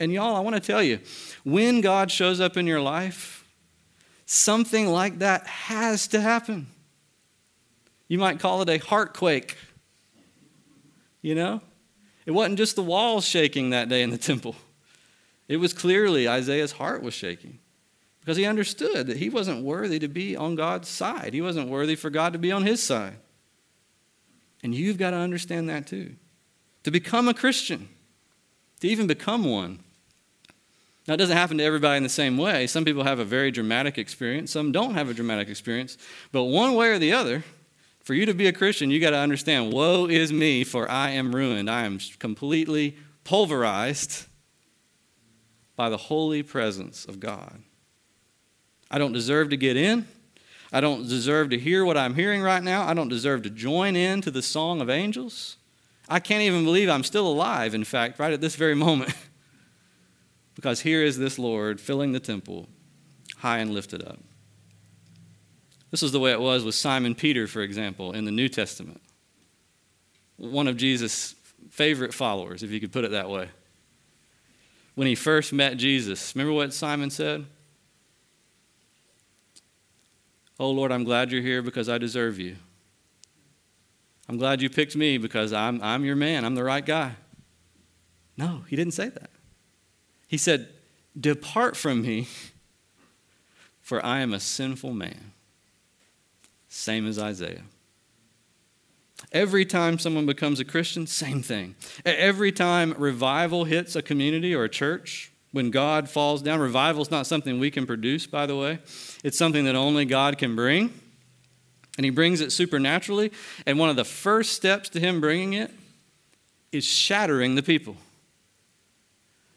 And 0.00 0.10
y'all, 0.10 0.34
I 0.34 0.40
want 0.40 0.56
to 0.56 0.60
tell 0.60 0.82
you, 0.82 1.00
when 1.44 1.82
God 1.82 2.10
shows 2.10 2.40
up 2.40 2.56
in 2.56 2.66
your 2.66 2.80
life, 2.80 3.46
something 4.24 4.86
like 4.86 5.18
that 5.18 5.46
has 5.46 6.08
to 6.08 6.20
happen. 6.20 6.68
You 8.06 8.16
might 8.16 8.40
call 8.40 8.62
it 8.62 8.70
a 8.70 8.78
heartquake. 8.78 9.58
You 11.20 11.34
know? 11.34 11.60
It 12.24 12.30
wasn't 12.30 12.56
just 12.56 12.74
the 12.74 12.82
walls 12.82 13.26
shaking 13.26 13.68
that 13.70 13.90
day 13.90 14.02
in 14.02 14.08
the 14.08 14.18
temple. 14.18 14.56
It 15.46 15.58
was 15.58 15.74
clearly 15.74 16.26
Isaiah's 16.26 16.72
heart 16.72 17.02
was 17.02 17.12
shaking 17.12 17.58
because 18.20 18.38
he 18.38 18.46
understood 18.46 19.08
that 19.08 19.18
he 19.18 19.28
wasn't 19.28 19.62
worthy 19.62 19.98
to 19.98 20.08
be 20.08 20.34
on 20.34 20.54
God's 20.54 20.88
side. 20.88 21.34
He 21.34 21.42
wasn't 21.42 21.68
worthy 21.68 21.96
for 21.96 22.08
God 22.08 22.32
to 22.32 22.38
be 22.38 22.50
on 22.50 22.62
his 22.62 22.82
side. 22.82 23.18
And 24.62 24.74
you've 24.74 24.96
got 24.96 25.10
to 25.10 25.18
understand 25.18 25.68
that 25.68 25.86
too 25.86 26.16
to 26.84 26.90
become 26.90 27.28
a 27.28 27.34
Christian, 27.34 27.88
to 28.80 28.88
even 28.88 29.06
become 29.06 29.44
one. 29.44 29.80
Now, 31.06 31.14
it 31.14 31.18
doesn't 31.18 31.36
happen 31.36 31.58
to 31.58 31.64
everybody 31.64 31.96
in 31.96 32.02
the 32.02 32.08
same 32.08 32.36
way. 32.36 32.66
Some 32.66 32.84
people 32.84 33.04
have 33.04 33.18
a 33.18 33.24
very 33.24 33.50
dramatic 33.50 33.96
experience, 33.96 34.52
some 34.52 34.72
don't 34.72 34.94
have 34.94 35.08
a 35.08 35.14
dramatic 35.14 35.48
experience. 35.48 35.96
But 36.32 36.44
one 36.44 36.74
way 36.74 36.88
or 36.88 36.98
the 36.98 37.12
other, 37.12 37.44
for 38.08 38.14
you 38.14 38.24
to 38.24 38.32
be 38.32 38.46
a 38.46 38.52
Christian, 38.54 38.90
you 38.90 39.00
got 39.00 39.10
to 39.10 39.18
understand 39.18 39.70
woe 39.70 40.06
is 40.06 40.32
me, 40.32 40.64
for 40.64 40.90
I 40.90 41.10
am 41.10 41.34
ruined. 41.34 41.70
I 41.70 41.84
am 41.84 41.98
completely 42.18 42.96
pulverized 43.24 44.24
by 45.76 45.90
the 45.90 45.98
holy 45.98 46.42
presence 46.42 47.04
of 47.04 47.20
God. 47.20 47.60
I 48.90 48.96
don't 48.96 49.12
deserve 49.12 49.50
to 49.50 49.58
get 49.58 49.76
in. 49.76 50.08
I 50.72 50.80
don't 50.80 51.06
deserve 51.06 51.50
to 51.50 51.58
hear 51.58 51.84
what 51.84 51.98
I'm 51.98 52.14
hearing 52.14 52.40
right 52.40 52.62
now. 52.62 52.88
I 52.88 52.94
don't 52.94 53.10
deserve 53.10 53.42
to 53.42 53.50
join 53.50 53.94
in 53.94 54.22
to 54.22 54.30
the 54.30 54.40
song 54.40 54.80
of 54.80 54.88
angels. 54.88 55.57
I 56.08 56.20
can't 56.20 56.42
even 56.42 56.64
believe 56.64 56.88
I'm 56.88 57.04
still 57.04 57.28
alive, 57.28 57.74
in 57.74 57.84
fact, 57.84 58.18
right 58.18 58.32
at 58.32 58.40
this 58.40 58.56
very 58.56 58.74
moment. 58.74 59.14
because 60.54 60.80
here 60.80 61.04
is 61.04 61.18
this 61.18 61.38
Lord 61.38 61.80
filling 61.80 62.12
the 62.12 62.20
temple, 62.20 62.68
high 63.36 63.58
and 63.58 63.72
lifted 63.72 64.02
up. 64.02 64.18
This 65.90 66.02
is 66.02 66.12
the 66.12 66.20
way 66.20 66.32
it 66.32 66.40
was 66.40 66.64
with 66.64 66.74
Simon 66.74 67.14
Peter, 67.14 67.46
for 67.46 67.62
example, 67.62 68.12
in 68.12 68.24
the 68.24 68.30
New 68.30 68.48
Testament. 68.48 69.00
One 70.36 70.66
of 70.66 70.76
Jesus' 70.76 71.34
favorite 71.70 72.14
followers, 72.14 72.62
if 72.62 72.70
you 72.70 72.80
could 72.80 72.92
put 72.92 73.04
it 73.04 73.12
that 73.12 73.30
way. 73.30 73.48
When 74.94 75.06
he 75.06 75.14
first 75.14 75.52
met 75.52 75.76
Jesus, 75.76 76.34
remember 76.34 76.52
what 76.52 76.74
Simon 76.74 77.10
said? 77.10 77.46
Oh 80.58 80.70
Lord, 80.70 80.90
I'm 80.90 81.04
glad 81.04 81.30
you're 81.30 81.42
here 81.42 81.62
because 81.62 81.88
I 81.88 81.98
deserve 81.98 82.38
you. 82.38 82.56
I'm 84.28 84.36
glad 84.36 84.60
you 84.60 84.68
picked 84.68 84.94
me 84.94 85.18
because 85.18 85.52
I'm, 85.52 85.82
I'm 85.82 86.04
your 86.04 86.16
man. 86.16 86.44
I'm 86.44 86.54
the 86.54 86.64
right 86.64 86.84
guy. 86.84 87.12
No, 88.36 88.64
he 88.68 88.76
didn't 88.76 88.94
say 88.94 89.08
that. 89.08 89.30
He 90.26 90.36
said, 90.36 90.68
Depart 91.18 91.76
from 91.76 92.02
me, 92.02 92.28
for 93.80 94.04
I 94.04 94.20
am 94.20 94.32
a 94.32 94.40
sinful 94.40 94.92
man. 94.92 95.32
Same 96.68 97.06
as 97.06 97.18
Isaiah. 97.18 97.62
Every 99.32 99.64
time 99.64 99.98
someone 99.98 100.26
becomes 100.26 100.60
a 100.60 100.64
Christian, 100.64 101.06
same 101.06 101.42
thing. 101.42 101.74
Every 102.04 102.52
time 102.52 102.94
revival 102.96 103.64
hits 103.64 103.96
a 103.96 104.02
community 104.02 104.54
or 104.54 104.64
a 104.64 104.68
church, 104.68 105.32
when 105.50 105.70
God 105.70 106.08
falls 106.08 106.42
down, 106.42 106.60
revival 106.60 107.02
is 107.02 107.10
not 107.10 107.26
something 107.26 107.58
we 107.58 107.70
can 107.70 107.86
produce, 107.86 108.26
by 108.26 108.46
the 108.46 108.54
way. 108.54 108.78
It's 109.24 109.38
something 109.38 109.64
that 109.64 109.74
only 109.74 110.04
God 110.04 110.38
can 110.38 110.54
bring. 110.54 110.92
And 111.98 112.04
he 112.04 112.10
brings 112.10 112.40
it 112.40 112.52
supernaturally. 112.52 113.32
And 113.66 113.78
one 113.78 113.90
of 113.90 113.96
the 113.96 114.04
first 114.04 114.52
steps 114.52 114.88
to 114.90 115.00
him 115.00 115.20
bringing 115.20 115.52
it 115.52 115.70
is 116.72 116.84
shattering 116.84 117.56
the 117.56 117.62
people. 117.62 117.96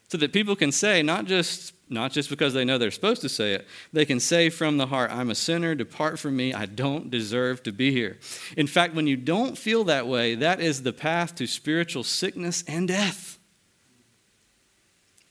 So 0.09 0.17
that 0.17 0.33
people 0.33 0.57
can 0.57 0.73
say, 0.73 1.03
not 1.03 1.25
just, 1.25 1.73
not 1.87 2.11
just 2.11 2.29
because 2.29 2.53
they 2.53 2.65
know 2.65 2.77
they're 2.77 2.91
supposed 2.91 3.21
to 3.21 3.29
say 3.29 3.53
it, 3.53 3.67
they 3.93 4.05
can 4.05 4.19
say 4.19 4.49
from 4.49 4.77
the 4.77 4.87
heart, 4.87 5.11
I'm 5.11 5.29
a 5.29 5.35
sinner, 5.35 5.75
depart 5.75 6.19
from 6.19 6.35
me, 6.35 6.53
I 6.53 6.65
don't 6.65 7.09
deserve 7.09 7.63
to 7.63 7.71
be 7.71 7.91
here. 7.91 8.17
In 8.57 8.67
fact, 8.67 8.93
when 8.95 9.07
you 9.07 9.15
don't 9.15 9.57
feel 9.57 9.85
that 9.85 10.07
way, 10.07 10.35
that 10.35 10.59
is 10.59 10.83
the 10.83 10.91
path 10.91 11.35
to 11.35 11.47
spiritual 11.47 12.03
sickness 12.03 12.63
and 12.67 12.87
death. 12.87 13.37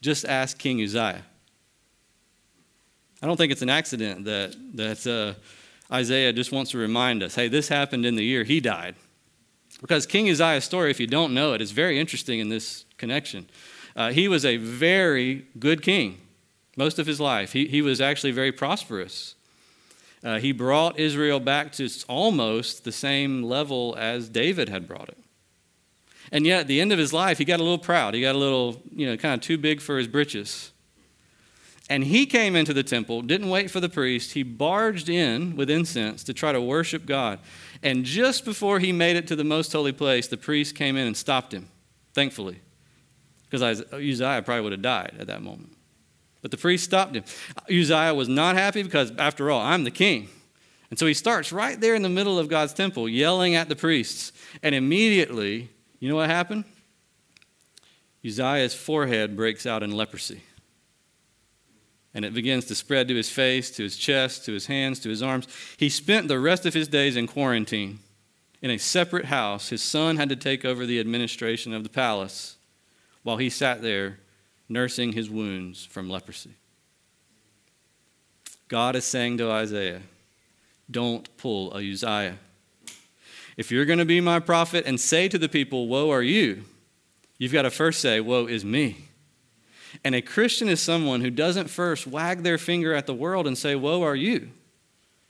Just 0.01 0.25
ask 0.25 0.57
King 0.57 0.81
Uzziah. 0.81 1.25
I 3.23 3.27
don't 3.27 3.37
think 3.37 3.53
it's 3.53 3.63
an 3.63 3.69
accident 3.69 4.25
that, 4.25 4.57
that 4.75 5.07
uh, 5.07 5.39
Isaiah 5.93 6.33
just 6.33 6.53
wants 6.53 6.71
to 6.73 6.79
remind 6.79 7.23
us 7.23 7.35
hey, 7.35 7.49
this 7.49 7.69
happened 7.69 8.07
in 8.07 8.17
the 8.17 8.25
year 8.25 8.45
he 8.45 8.61
died. 8.61 8.97
Because 9.81 10.07
King 10.07 10.29
Uzziah's 10.29 10.65
story, 10.65 10.91
if 10.91 11.01
you 11.01 11.07
don't 11.07 11.33
know 11.33 11.55
it, 11.55 11.63
is 11.63 11.71
very 11.71 11.99
interesting 11.99 12.39
in 12.39 12.49
this 12.49 12.85
connection. 12.99 13.49
Uh, 13.97 14.13
he 14.13 14.29
was 14.29 14.45
a 14.45 14.57
very 14.57 15.47
good 15.59 15.83
king. 15.83 16.21
most 16.77 16.99
of 16.99 17.07
his 17.07 17.21
life. 17.21 17.53
He, 17.53 17.67
he 17.67 17.83
was 17.83 18.01
actually 18.01 18.31
very 18.31 18.53
prosperous. 18.53 19.35
Uh, 20.23 20.39
he 20.39 20.53
brought 20.53 20.99
Israel 20.99 21.41
back 21.41 21.73
to 21.73 21.89
almost 22.09 22.85
the 22.85 22.93
same 22.93 23.43
level 23.43 23.95
as 23.99 24.29
David 24.29 24.69
had 24.69 24.87
brought 24.87 25.09
it. 25.09 25.19
And 26.33 26.47
yet, 26.47 26.61
at 26.61 26.67
the 26.69 26.81
end 26.81 26.93
of 26.93 26.99
his 26.99 27.13
life, 27.13 27.39
he 27.39 27.45
got 27.45 27.59
a 27.59 27.63
little 27.63 27.79
proud. 27.79 28.15
He 28.15 28.21
got 28.21 28.35
a 28.35 28.39
little, 28.39 28.81
you 28.95 29.07
know, 29.07 29.17
kind 29.17 29.35
of 29.35 29.41
too 29.41 29.59
big 29.59 29.81
for 29.81 29.99
his 29.99 30.07
britches. 30.07 30.70
And 31.91 32.05
he 32.05 32.25
came 32.25 32.55
into 32.55 32.73
the 32.73 32.85
temple, 32.85 33.21
didn't 33.21 33.51
wait 33.51 33.69
for 33.69 33.81
the 33.81 33.89
priest. 33.89 34.35
He 34.35 34.45
barged 34.45 35.09
in 35.09 35.57
with 35.57 35.69
incense 35.69 36.23
to 36.23 36.33
try 36.33 36.53
to 36.53 36.61
worship 36.61 37.05
God. 37.05 37.41
And 37.83 38.05
just 38.05 38.45
before 38.45 38.79
he 38.79 38.93
made 38.93 39.17
it 39.17 39.27
to 39.27 39.35
the 39.35 39.43
most 39.43 39.73
holy 39.73 39.91
place, 39.91 40.29
the 40.29 40.37
priest 40.37 40.77
came 40.77 40.97
in 40.97 41.09
and 41.09 41.17
stopped 41.17 41.53
him, 41.53 41.69
thankfully, 42.15 42.61
because 43.45 43.83
Uzziah 43.93 44.43
probably 44.45 44.63
would 44.63 44.73
have 44.73 44.83
died 44.83 45.17
at 45.19 45.27
that 45.27 45.43
moment. 45.43 45.77
But 46.43 46.53
the 46.53 46.57
priest 46.57 46.85
stopped 46.85 47.17
him. 47.17 47.25
Uzziah 47.69 48.15
was 48.15 48.29
not 48.29 48.55
happy 48.55 48.85
because, 48.85 49.11
after 49.19 49.51
all, 49.51 49.61
I'm 49.61 49.83
the 49.83 49.91
king. 49.91 50.29
And 50.91 50.99
so 50.99 51.07
he 51.07 51.15
starts 51.15 51.51
right 51.51 51.79
there 51.81 51.97
in 51.97 52.03
the 52.03 52.09
middle 52.09 52.39
of 52.39 52.49
God's 52.49 52.73
temple, 52.73 53.09
yelling 53.09 53.57
at 53.57 53.69
the 53.69 53.77
priests. 53.77 54.33
And 54.63 54.77
immediately, 54.77 55.71
you 55.99 56.09
know 56.09 56.17
what 56.17 56.31
happened? 56.31 56.65
Uzziah's 58.25 58.75
forehead 58.75 59.37
breaks 59.37 59.67
out 59.67 59.83
in 59.83 59.91
leprosy 59.91 60.43
and 62.15 62.25
it 62.25 62.35
begins 62.35 62.65
to 62.67 62.75
spread 62.75 63.09
to 63.09 63.15
his 63.15 63.31
face, 63.31 63.71
to 63.73 63.83
his 63.83 63.97
chest, 63.97 64.45
to 64.45 64.53
his 64.53 64.67
hands, 64.67 64.99
to 65.01 65.09
his 65.09 65.23
arms. 65.23 65.47
He 65.77 65.89
spent 65.89 66.29
the 66.29 66.41
rest 66.41 66.67
of 66.67 66.75
his 66.75 66.89
days 66.89 67.17
in 67.17 67.27
quarantine 67.27 68.01
in 68.63 68.71
a 68.71 68.79
separate 68.79 69.27
house. 69.27 69.69
His 69.69 69.83
son 69.83 70.17
had 70.17 70.29
to 70.29 70.37
take 70.37 70.65
over 70.65 70.87
the 70.87 71.01
administration 71.01 71.73
of 71.73 71.83
the 71.83 71.89
palace 71.89 72.57
while 73.23 73.37
he 73.37 73.51
sat 73.51 73.83
there 73.83 74.19
nursing 74.69 75.13
his 75.13 75.31
wounds 75.31 75.85
from 75.85 76.11
leprosy. 76.11 76.55
God 78.69 78.97
is 78.97 79.05
saying 79.05 79.39
to 79.39 79.51
Isaiah, 79.51 80.03
Don't 80.91 81.37
pull 81.37 81.77
a 81.77 81.93
Uzziah. 81.93 82.39
If 83.57 83.71
you're 83.71 83.85
going 83.85 83.99
to 83.99 84.05
be 84.05 84.21
my 84.21 84.39
prophet 84.39 84.85
and 84.87 84.99
say 84.99 85.29
to 85.29 85.39
the 85.39 85.49
people, 85.49 85.89
Woe 85.89 86.11
are 86.11 86.23
you, 86.23 86.65
you've 87.37 87.53
got 87.53 87.63
to 87.63 87.71
first 87.71 88.01
say, 88.01 88.21
Woe 88.21 88.47
is 88.47 88.65
me. 88.65 89.10
And 90.05 90.15
a 90.15 90.23
Christian 90.23 90.69
is 90.69 90.81
someone 90.81 91.21
who 91.21 91.31
doesn't 91.31 91.69
first 91.69 92.07
wag 92.07 92.43
their 92.43 92.59
finger 92.59 92.95
at 92.95 93.07
the 93.07 93.15
world 93.15 93.47
and 93.47 93.57
say, 93.57 93.75
Woe 93.75 94.03
are 94.03 94.17
you. 94.17 94.51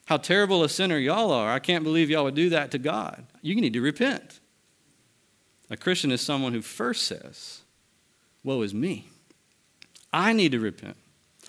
How 0.07 0.17
terrible 0.17 0.65
a 0.65 0.69
sinner 0.69 0.99
y'all 0.99 1.31
are. 1.31 1.53
I 1.53 1.61
can't 1.61 1.85
believe 1.85 2.11
y'all 2.11 2.25
would 2.25 2.35
do 2.35 2.51
that 2.51 2.71
to 2.73 2.79
God. 2.79 3.25
You 3.43 3.55
need 3.61 3.75
to 3.75 3.81
repent. 3.81 4.41
A 5.71 5.77
Christian 5.77 6.11
is 6.11 6.21
someone 6.21 6.53
who 6.53 6.63
first 6.63 7.05
says, 7.05 7.61
Woe 8.43 8.63
is 8.63 8.75
me. 8.75 9.09
I 10.13 10.33
need 10.33 10.53
to 10.53 10.59
repent. 10.59 10.97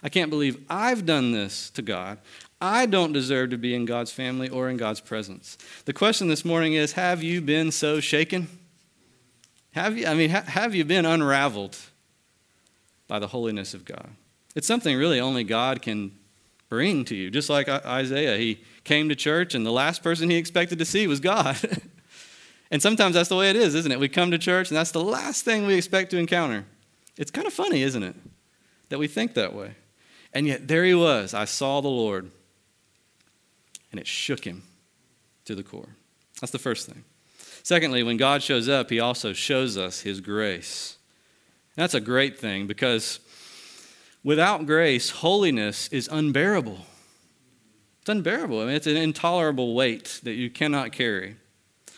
I 0.04 0.10
can't 0.10 0.30
believe 0.30 0.64
I've 0.70 1.06
done 1.06 1.32
this 1.32 1.70
to 1.72 1.82
God. 1.82 2.20
I 2.60 2.86
don't 2.86 3.14
deserve 3.14 3.50
to 3.50 3.58
be 3.58 3.74
in 3.74 3.86
God's 3.86 4.12
family 4.12 4.48
or 4.48 4.70
in 4.70 4.78
God's 4.78 5.02
presence. 5.02 5.58
The 5.86 5.94
question 5.94 6.28
this 6.28 6.46
morning 6.46 6.74
is 6.74 6.94
Have 6.94 7.24
you 7.24 7.42
been 7.42 7.72
so 7.72 8.00
shaken? 8.00 8.48
Have 9.72 9.98
you, 9.98 10.06
I 10.06 10.14
mean, 10.14 10.30
have 10.30 10.76
you 10.76 10.86
been 10.86 11.06
unraveled? 11.06 11.78
By 13.12 13.20
the 13.20 13.28
holiness 13.28 13.74
of 13.74 13.84
God. 13.84 14.12
It's 14.56 14.66
something 14.66 14.98
really 14.98 15.20
only 15.20 15.44
God 15.44 15.82
can 15.82 16.14
bring 16.70 17.04
to 17.04 17.14
you. 17.14 17.30
Just 17.30 17.50
like 17.50 17.68
Isaiah, 17.68 18.38
he 18.38 18.64
came 18.86 19.10
to 19.10 19.16
church 19.16 19.54
and 19.54 19.66
the 19.66 19.72
last 19.72 20.02
person 20.02 20.30
he 20.30 20.38
expected 20.38 20.80
to 20.80 20.86
see 20.86 21.08
was 21.08 21.20
God. 21.20 21.58
and 22.72 22.82
sometimes 22.82 23.16
that's 23.16 23.28
the 23.28 23.36
way 23.36 23.50
it 23.50 23.58
is, 23.58 23.76
isn't 23.76 23.92
it? 23.92 24.00
We 24.00 24.08
come 24.08 24.32
to 24.32 24.38
church 24.38 24.70
and 24.70 24.78
that's 24.78 24.92
the 24.92 25.04
last 25.04 25.44
thing 25.44 25.66
we 25.66 25.74
expect 25.74 26.12
to 26.12 26.20
encounter. 26.20 26.64
It's 27.18 27.32
kind 27.32 27.46
of 27.46 27.52
funny, 27.52 27.82
isn't 27.82 28.02
it? 28.02 28.16
That 28.88 28.98
we 28.98 29.08
think 29.08 29.34
that 29.34 29.54
way. 29.54 29.76
And 30.34 30.48
yet 30.48 30.70
there 30.70 30.86
he 30.86 30.94
was. 30.94 31.34
I 31.34 31.44
saw 31.44 31.82
the 31.82 31.90
Lord. 31.90 32.32
And 33.92 34.00
it 34.00 34.08
shook 34.08 34.46
him 34.46 34.64
to 35.44 35.54
the 35.54 35.64
core. 35.64 35.98
That's 36.40 36.54
the 36.54 36.60
first 36.60 36.88
thing. 36.88 37.04
Secondly, 37.62 38.04
when 38.04 38.16
God 38.16 38.42
shows 38.42 38.70
up, 38.70 38.90
he 38.90 39.02
also 39.02 39.34
shows 39.34 39.76
us 39.78 40.00
his 40.00 40.22
grace. 40.22 40.96
That's 41.76 41.94
a 41.94 42.02
great 42.02 42.40
thing 42.40 42.68
because 42.68 43.20
without 44.24 44.66
grace, 44.66 45.10
holiness 45.10 45.88
is 45.90 46.10
unbearable. 46.12 46.80
It's 48.02 48.10
unbearable. 48.10 48.62
I 48.62 48.66
mean, 48.66 48.76
it's 48.76 48.88
an 48.88 48.98
intolerable 48.98 49.76
weight 49.76 50.20
that 50.24 50.34
you 50.34 50.50
cannot 50.50 50.92
carry. 50.92 51.36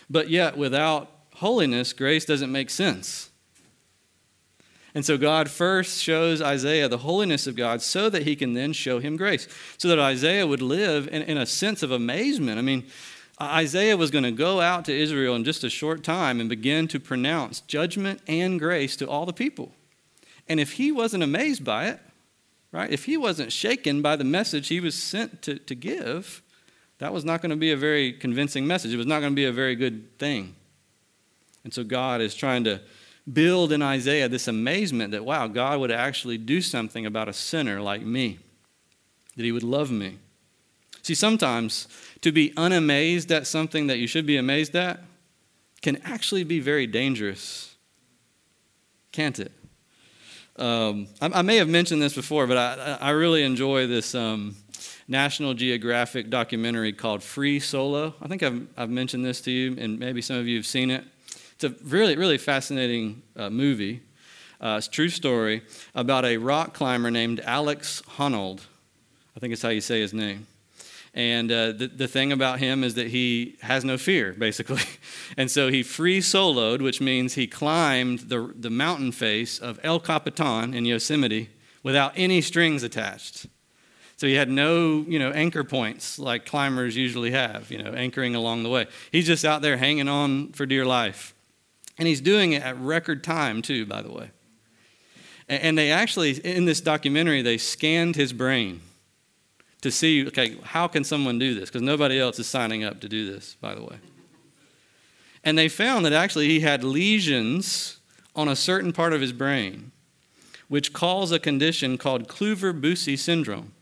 But 0.09 0.29
yet, 0.29 0.57
without 0.57 1.09
holiness, 1.35 1.93
grace 1.93 2.25
doesn't 2.25 2.51
make 2.51 2.69
sense. 2.69 3.29
And 4.95 5.03
so 5.03 5.17
God 5.17 5.49
first 5.49 6.03
shows 6.03 6.41
Isaiah 6.41 6.87
the 6.87 6.99
holiness 6.99 7.47
of 7.47 7.55
God 7.55 7.81
so 7.81 8.09
that 8.09 8.23
he 8.23 8.35
can 8.35 8.53
then 8.53 8.73
show 8.73 8.99
him 8.99 9.17
grace, 9.17 9.47
so 9.77 9.87
that 9.87 9.97
Isaiah 9.97 10.45
would 10.45 10.61
live 10.61 11.07
in, 11.07 11.23
in 11.23 11.37
a 11.37 11.47
sense 11.47 11.81
of 11.81 11.91
amazement. 11.91 12.59
I 12.59 12.61
mean, 12.61 12.85
Uh, 13.39 13.45
Isaiah 13.45 13.97
was 13.97 14.11
going 14.11 14.23
to 14.23 14.31
go 14.31 14.61
out 14.61 14.85
to 14.85 14.93
Israel 14.93 15.35
in 15.35 15.43
just 15.43 15.63
a 15.63 15.69
short 15.69 16.03
time 16.03 16.39
and 16.39 16.49
begin 16.49 16.87
to 16.89 16.99
pronounce 16.99 17.61
judgment 17.61 18.21
and 18.27 18.59
grace 18.59 18.95
to 18.97 19.09
all 19.09 19.25
the 19.25 19.33
people. 19.33 19.71
And 20.47 20.59
if 20.59 20.73
he 20.73 20.91
wasn't 20.91 21.23
amazed 21.23 21.63
by 21.63 21.87
it, 21.87 21.99
right, 22.71 22.91
if 22.91 23.05
he 23.05 23.17
wasn't 23.17 23.51
shaken 23.51 24.01
by 24.01 24.15
the 24.15 24.23
message 24.23 24.67
he 24.67 24.79
was 24.79 24.95
sent 24.95 25.41
to, 25.43 25.57
to 25.57 25.75
give, 25.75 26.41
that 26.99 27.13
was 27.13 27.25
not 27.25 27.41
going 27.41 27.49
to 27.49 27.55
be 27.55 27.71
a 27.71 27.77
very 27.77 28.13
convincing 28.13 28.67
message. 28.67 28.93
It 28.93 28.97
was 28.97 29.07
not 29.07 29.19
going 29.19 29.31
to 29.31 29.35
be 29.35 29.45
a 29.45 29.51
very 29.51 29.75
good 29.75 30.17
thing. 30.19 30.55
And 31.63 31.73
so 31.73 31.83
God 31.83 32.21
is 32.21 32.35
trying 32.35 32.63
to 32.65 32.81
build 33.31 33.71
in 33.71 33.81
Isaiah 33.81 34.27
this 34.27 34.47
amazement 34.47 35.11
that, 35.11 35.25
wow, 35.25 35.47
God 35.47 35.79
would 35.79 35.91
actually 35.91 36.37
do 36.37 36.61
something 36.61 37.05
about 37.05 37.29
a 37.29 37.33
sinner 37.33 37.81
like 37.81 38.01
me, 38.01 38.39
that 39.35 39.43
he 39.43 39.51
would 39.51 39.63
love 39.63 39.89
me. 39.91 40.19
See, 41.03 41.15
sometimes 41.15 41.87
to 42.21 42.31
be 42.31 42.51
unamazed 42.51 43.29
at 43.29 43.45
something 43.45 43.87
that 43.87 43.97
you 43.97 44.07
should 44.07 44.25
be 44.25 44.37
amazed 44.37 44.73
at 44.75 45.01
can 45.81 45.97
actually 46.05 46.45
be 46.45 46.61
very 46.61 46.87
dangerous, 46.87 47.75
can't 49.11 49.37
it? 49.37 49.51
Um, 50.55 51.07
I, 51.21 51.39
I, 51.39 51.41
may 51.41 51.57
have 51.57 51.67
mentioned 51.67 52.01
this 52.01 52.15
before, 52.15 52.47
but 52.47 52.57
I, 52.57 52.97
I 53.01 53.09
really 53.09 53.43
enjoy 53.43 53.85
this 53.87 54.15
um, 54.15 54.55
National 55.09 55.53
Geographic 55.53 56.29
documentary 56.29 56.93
called 56.93 57.21
Free 57.21 57.59
Solo. 57.59 58.13
I 58.21 58.27
think 58.29 58.41
I've, 58.41 58.65
I've 58.77 58.89
mentioned 58.89 59.25
this 59.25 59.41
to 59.41 59.51
you, 59.51 59.75
and 59.77 59.99
maybe 59.99 60.21
some 60.21 60.37
of 60.37 60.47
you 60.47 60.55
have 60.55 60.65
seen 60.65 60.89
it. 60.89 61.03
It's 61.55 61.65
a 61.65 61.73
really, 61.83 62.15
really 62.15 62.37
fascinating 62.37 63.23
uh, 63.35 63.49
movie. 63.49 64.03
Uh, 64.61 64.75
it's 64.77 64.87
a 64.87 64.91
true 64.91 65.09
story 65.09 65.63
about 65.95 66.23
a 66.23 66.37
rock 66.37 66.73
climber 66.73 67.11
named 67.11 67.41
Alex 67.41 68.01
Honnold. 68.15 68.61
I 69.35 69.39
think 69.41 69.51
it's 69.51 69.61
how 69.61 69.69
you 69.69 69.81
say 69.81 69.99
his 69.99 70.13
name. 70.13 70.47
And 71.13 71.51
uh, 71.51 71.73
the, 71.73 71.87
the 71.87 72.07
thing 72.07 72.31
about 72.31 72.59
him 72.59 72.83
is 72.83 72.95
that 72.95 73.07
he 73.07 73.57
has 73.61 73.85
no 73.85 73.97
fear, 73.97 74.33
basically. 74.33 74.81
and 75.37 75.49
so 75.49 75.69
he 75.69 75.83
free 75.83 76.19
soloed, 76.19 76.81
which 76.81 76.99
means 76.99 77.35
he 77.35 77.45
climbed 77.45 78.19
the, 78.19 78.51
the 78.55 78.71
mountain 78.71 79.11
face 79.11 79.59
of 79.59 79.79
El 79.83 79.99
Capitan 79.99 80.73
in 80.73 80.85
Yosemite 80.85 81.49
without 81.83 82.13
any 82.15 82.41
strings 82.41 82.81
attached. 82.81 83.45
So 84.17 84.25
he 84.25 84.33
had 84.35 84.49
no, 84.49 85.05
you 85.07 85.19
know, 85.19 85.31
anchor 85.31 85.63
points 85.63 86.17
like 86.17 86.45
climbers 86.45 86.95
usually 86.95 87.31
have, 87.31 87.69
you 87.69 87.83
know, 87.83 87.91
anchoring 87.91 88.33
along 88.33 88.63
the 88.63 88.69
way. 88.69 88.87
He's 89.11 89.27
just 89.27 89.45
out 89.45 89.61
there 89.61 89.77
hanging 89.77 90.07
on 90.07 90.53
for 90.53 90.65
dear 90.65 90.85
life. 90.85 91.35
And 91.99 92.07
he's 92.07 92.21
doing 92.21 92.53
it 92.53 92.63
at 92.63 92.79
record 92.79 93.23
time, 93.23 93.61
too, 93.61 93.85
by 93.85 94.01
the 94.01 94.11
way. 94.11 94.31
And 95.47 95.77
they 95.77 95.91
actually, 95.91 96.31
in 96.31 96.65
this 96.65 96.81
documentary, 96.81 97.43
they 97.43 97.57
scanned 97.57 98.15
his 98.15 98.33
brain 98.33 98.81
to 99.83 99.91
see, 99.91 100.25
okay, 100.27 100.57
how 100.63 100.87
can 100.87 101.03
someone 101.03 101.37
do 101.37 101.53
this? 101.53 101.69
Because 101.69 101.81
nobody 101.81 102.19
else 102.19 102.39
is 102.39 102.47
signing 102.47 102.83
up 102.83 102.99
to 103.01 103.09
do 103.09 103.31
this, 103.31 103.55
by 103.61 103.75
the 103.75 103.83
way. 103.83 103.97
And 105.43 105.57
they 105.57 105.69
found 105.69 106.05
that 106.05 106.13
actually 106.13 106.47
he 106.47 106.61
had 106.61 106.83
lesions 106.83 107.99
on 108.35 108.47
a 108.47 108.55
certain 108.55 108.93
part 108.93 109.13
of 109.13 109.21
his 109.21 109.33
brain, 109.33 109.91
which 110.69 110.93
cause 110.93 111.31
a 111.31 111.39
condition 111.39 111.97
called 111.97 112.27
Kluver-Bucy 112.27 113.19
syndrome, 113.19 113.73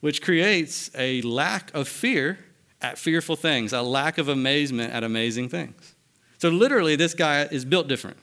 which 0.00 0.22
creates 0.22 0.90
a 0.96 1.22
lack 1.22 1.72
of 1.74 1.86
fear 1.86 2.38
at 2.80 2.98
fearful 2.98 3.36
things, 3.36 3.72
a 3.72 3.82
lack 3.82 4.18
of 4.18 4.28
amazement 4.28 4.92
at 4.92 5.04
amazing 5.04 5.48
things. 5.48 5.94
So 6.38 6.48
literally, 6.48 6.96
this 6.96 7.14
guy 7.14 7.42
is 7.42 7.64
built 7.64 7.86
different. 7.86 8.16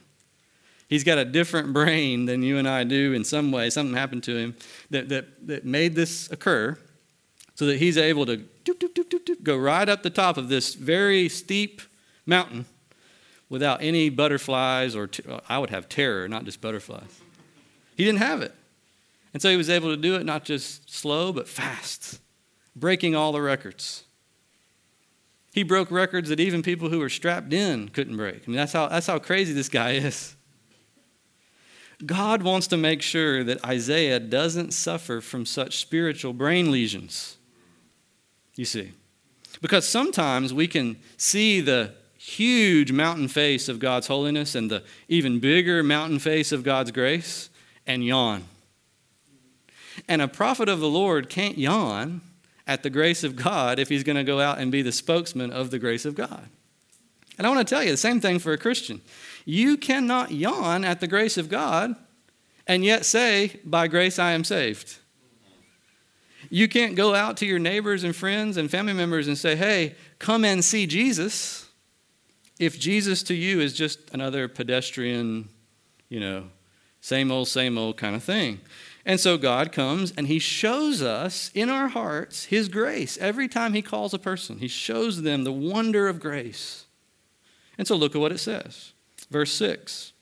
He's 0.90 1.04
got 1.04 1.18
a 1.18 1.24
different 1.24 1.72
brain 1.72 2.26
than 2.26 2.42
you 2.42 2.58
and 2.58 2.68
I 2.68 2.82
do 2.82 3.12
in 3.12 3.22
some 3.22 3.52
way. 3.52 3.70
Something 3.70 3.96
happened 3.96 4.24
to 4.24 4.36
him 4.36 4.56
that, 4.90 5.08
that, 5.08 5.46
that 5.46 5.64
made 5.64 5.94
this 5.94 6.28
occur 6.32 6.76
so 7.54 7.66
that 7.66 7.78
he's 7.78 7.96
able 7.96 8.26
to 8.26 8.38
doop, 8.64 8.80
doop, 8.80 9.08
doop, 9.08 9.42
go 9.44 9.56
right 9.56 9.88
up 9.88 10.02
the 10.02 10.10
top 10.10 10.36
of 10.36 10.48
this 10.48 10.74
very 10.74 11.28
steep 11.28 11.80
mountain 12.26 12.66
without 13.48 13.80
any 13.80 14.10
butterflies 14.10 14.96
or, 14.96 15.08
I 15.48 15.60
would 15.60 15.70
have 15.70 15.88
terror, 15.88 16.26
not 16.28 16.44
just 16.44 16.60
butterflies. 16.60 17.20
He 17.96 18.04
didn't 18.04 18.18
have 18.18 18.42
it. 18.42 18.52
And 19.32 19.40
so 19.40 19.48
he 19.48 19.56
was 19.56 19.70
able 19.70 19.90
to 19.90 19.96
do 19.96 20.16
it 20.16 20.26
not 20.26 20.44
just 20.44 20.92
slow, 20.92 21.32
but 21.32 21.46
fast, 21.46 22.18
breaking 22.74 23.14
all 23.14 23.30
the 23.30 23.40
records. 23.40 24.02
He 25.52 25.62
broke 25.62 25.92
records 25.92 26.30
that 26.30 26.40
even 26.40 26.62
people 26.62 26.88
who 26.88 26.98
were 26.98 27.08
strapped 27.08 27.52
in 27.52 27.90
couldn't 27.90 28.16
break. 28.16 28.42
I 28.44 28.46
mean, 28.48 28.56
that's 28.56 28.72
how, 28.72 28.88
that's 28.88 29.06
how 29.06 29.20
crazy 29.20 29.52
this 29.52 29.68
guy 29.68 29.92
is. 29.92 30.34
God 32.04 32.42
wants 32.42 32.66
to 32.68 32.76
make 32.76 33.02
sure 33.02 33.44
that 33.44 33.64
Isaiah 33.64 34.20
doesn't 34.20 34.72
suffer 34.72 35.20
from 35.20 35.44
such 35.44 35.78
spiritual 35.78 36.32
brain 36.32 36.70
lesions. 36.70 37.36
You 38.56 38.64
see. 38.64 38.92
Because 39.60 39.86
sometimes 39.86 40.54
we 40.54 40.66
can 40.66 40.96
see 41.16 41.60
the 41.60 41.92
huge 42.16 42.92
mountain 42.92 43.28
face 43.28 43.68
of 43.68 43.78
God's 43.78 44.06
holiness 44.06 44.54
and 44.54 44.70
the 44.70 44.82
even 45.08 45.40
bigger 45.40 45.82
mountain 45.82 46.18
face 46.18 46.52
of 46.52 46.62
God's 46.62 46.90
grace 46.90 47.50
and 47.86 48.04
yawn. 48.04 48.44
And 50.08 50.22
a 50.22 50.28
prophet 50.28 50.68
of 50.68 50.80
the 50.80 50.88
Lord 50.88 51.28
can't 51.28 51.58
yawn 51.58 52.20
at 52.66 52.82
the 52.82 52.90
grace 52.90 53.24
of 53.24 53.36
God 53.36 53.78
if 53.78 53.88
he's 53.88 54.04
going 54.04 54.16
to 54.16 54.24
go 54.24 54.40
out 54.40 54.58
and 54.58 54.70
be 54.70 54.82
the 54.82 54.92
spokesman 54.92 55.50
of 55.50 55.70
the 55.70 55.78
grace 55.78 56.04
of 56.04 56.14
God. 56.14 56.46
And 57.36 57.46
I 57.46 57.50
want 57.50 57.66
to 57.66 57.74
tell 57.74 57.82
you 57.82 57.90
the 57.90 57.96
same 57.96 58.20
thing 58.20 58.38
for 58.38 58.52
a 58.52 58.58
Christian. 58.58 59.00
You 59.50 59.76
cannot 59.78 60.30
yawn 60.30 60.84
at 60.84 61.00
the 61.00 61.08
grace 61.08 61.36
of 61.36 61.48
God 61.48 61.96
and 62.68 62.84
yet 62.84 63.04
say, 63.04 63.58
By 63.64 63.88
grace 63.88 64.16
I 64.16 64.30
am 64.30 64.44
saved. 64.44 64.98
You 66.50 66.68
can't 66.68 66.94
go 66.94 67.16
out 67.16 67.36
to 67.38 67.46
your 67.46 67.58
neighbors 67.58 68.04
and 68.04 68.14
friends 68.14 68.56
and 68.56 68.70
family 68.70 68.92
members 68.92 69.26
and 69.26 69.36
say, 69.36 69.56
Hey, 69.56 69.96
come 70.20 70.44
and 70.44 70.64
see 70.64 70.86
Jesus. 70.86 71.68
If 72.60 72.78
Jesus 72.78 73.24
to 73.24 73.34
you 73.34 73.58
is 73.58 73.72
just 73.72 73.98
another 74.12 74.46
pedestrian, 74.46 75.48
you 76.08 76.20
know, 76.20 76.44
same 77.00 77.32
old, 77.32 77.48
same 77.48 77.76
old 77.76 77.96
kind 77.96 78.14
of 78.14 78.22
thing. 78.22 78.60
And 79.04 79.18
so 79.18 79.36
God 79.36 79.72
comes 79.72 80.12
and 80.16 80.28
He 80.28 80.38
shows 80.38 81.02
us 81.02 81.50
in 81.54 81.70
our 81.70 81.88
hearts 81.88 82.44
His 82.44 82.68
grace. 82.68 83.18
Every 83.18 83.48
time 83.48 83.72
He 83.72 83.82
calls 83.82 84.14
a 84.14 84.18
person, 84.20 84.60
He 84.60 84.68
shows 84.68 85.22
them 85.22 85.42
the 85.42 85.52
wonder 85.52 86.06
of 86.06 86.20
grace. 86.20 86.84
And 87.76 87.88
so 87.88 87.96
look 87.96 88.14
at 88.14 88.20
what 88.20 88.30
it 88.30 88.38
says. 88.38 88.92
Verse 89.30 89.52
6 89.52 90.12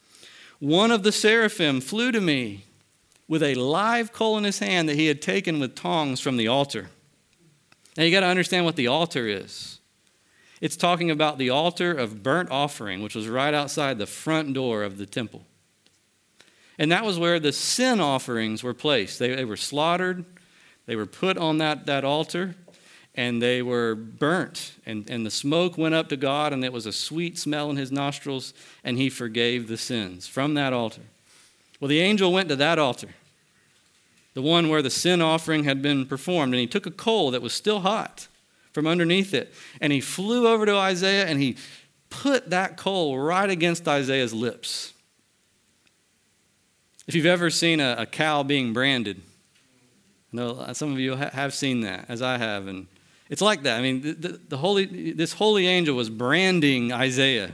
One 0.58 0.90
of 0.90 1.02
the 1.02 1.12
seraphim 1.12 1.80
flew 1.80 2.12
to 2.12 2.20
me 2.20 2.64
with 3.26 3.42
a 3.42 3.54
live 3.54 4.12
coal 4.12 4.38
in 4.38 4.44
his 4.44 4.58
hand 4.58 4.88
that 4.88 4.96
he 4.96 5.06
had 5.06 5.20
taken 5.20 5.60
with 5.60 5.74
tongs 5.74 6.20
from 6.20 6.36
the 6.36 6.48
altar. 6.48 6.88
Now 7.96 8.04
you 8.04 8.10
got 8.10 8.20
to 8.20 8.26
understand 8.26 8.64
what 8.64 8.76
the 8.76 8.86
altar 8.86 9.26
is. 9.26 9.80
It's 10.60 10.76
talking 10.76 11.10
about 11.10 11.38
the 11.38 11.50
altar 11.50 11.92
of 11.92 12.22
burnt 12.22 12.50
offering, 12.50 13.02
which 13.02 13.14
was 13.14 13.28
right 13.28 13.54
outside 13.54 13.98
the 13.98 14.06
front 14.06 14.54
door 14.54 14.82
of 14.82 14.98
the 14.98 15.06
temple. 15.06 15.44
And 16.78 16.90
that 16.92 17.04
was 17.04 17.18
where 17.18 17.38
the 17.38 17.52
sin 17.52 18.00
offerings 18.00 18.62
were 18.62 18.74
placed. 18.74 19.18
They, 19.18 19.34
they 19.34 19.44
were 19.44 19.56
slaughtered, 19.56 20.24
they 20.86 20.96
were 20.96 21.06
put 21.06 21.36
on 21.36 21.58
that, 21.58 21.86
that 21.86 22.04
altar, 22.04 22.54
and 23.18 23.42
they 23.42 23.62
were 23.62 23.96
burnt. 23.96 24.74
And, 24.86 25.10
and 25.10 25.26
the 25.26 25.30
smoke 25.30 25.76
went 25.76 25.96
up 25.96 26.08
to 26.10 26.16
God, 26.16 26.52
and 26.52 26.64
it 26.64 26.72
was 26.72 26.86
a 26.86 26.92
sweet 26.92 27.36
smell 27.36 27.68
in 27.68 27.76
his 27.76 27.90
nostrils, 27.90 28.54
and 28.84 28.96
he 28.96 29.10
forgave 29.10 29.66
the 29.66 29.76
sins 29.76 30.28
from 30.28 30.54
that 30.54 30.72
altar. 30.72 31.02
Well, 31.80 31.88
the 31.88 31.98
angel 31.98 32.32
went 32.32 32.48
to 32.48 32.54
that 32.54 32.78
altar, 32.78 33.08
the 34.34 34.40
one 34.40 34.68
where 34.68 34.82
the 34.82 34.88
sin 34.88 35.20
offering 35.20 35.64
had 35.64 35.82
been 35.82 36.06
performed, 36.06 36.54
and 36.54 36.60
he 36.60 36.68
took 36.68 36.86
a 36.86 36.92
coal 36.92 37.32
that 37.32 37.42
was 37.42 37.52
still 37.52 37.80
hot 37.80 38.28
from 38.72 38.86
underneath 38.86 39.34
it, 39.34 39.52
and 39.80 39.92
he 39.92 40.00
flew 40.00 40.46
over 40.46 40.64
to 40.64 40.76
Isaiah 40.76 41.26
and 41.26 41.42
he 41.42 41.56
put 42.10 42.50
that 42.50 42.76
coal 42.76 43.18
right 43.18 43.50
against 43.50 43.88
Isaiah's 43.88 44.32
lips. 44.32 44.92
If 47.08 47.16
you've 47.16 47.26
ever 47.26 47.50
seen 47.50 47.80
a, 47.80 47.96
a 47.98 48.06
cow 48.06 48.44
being 48.44 48.72
branded, 48.72 49.20
I 50.32 50.36
know 50.36 50.72
some 50.72 50.92
of 50.92 51.00
you 51.00 51.16
ha- 51.16 51.30
have 51.32 51.52
seen 51.52 51.80
that, 51.80 52.04
as 52.08 52.22
I 52.22 52.38
have, 52.38 52.68
and 52.68 52.86
it's 53.28 53.42
like 53.42 53.62
that. 53.64 53.78
I 53.78 53.82
mean, 53.82 54.00
the, 54.00 54.40
the, 54.48 54.56
holy, 54.56 55.12
this 55.12 55.34
holy 55.34 55.66
angel 55.66 55.94
was 55.96 56.08
branding 56.08 56.92
Isaiah, 56.92 57.52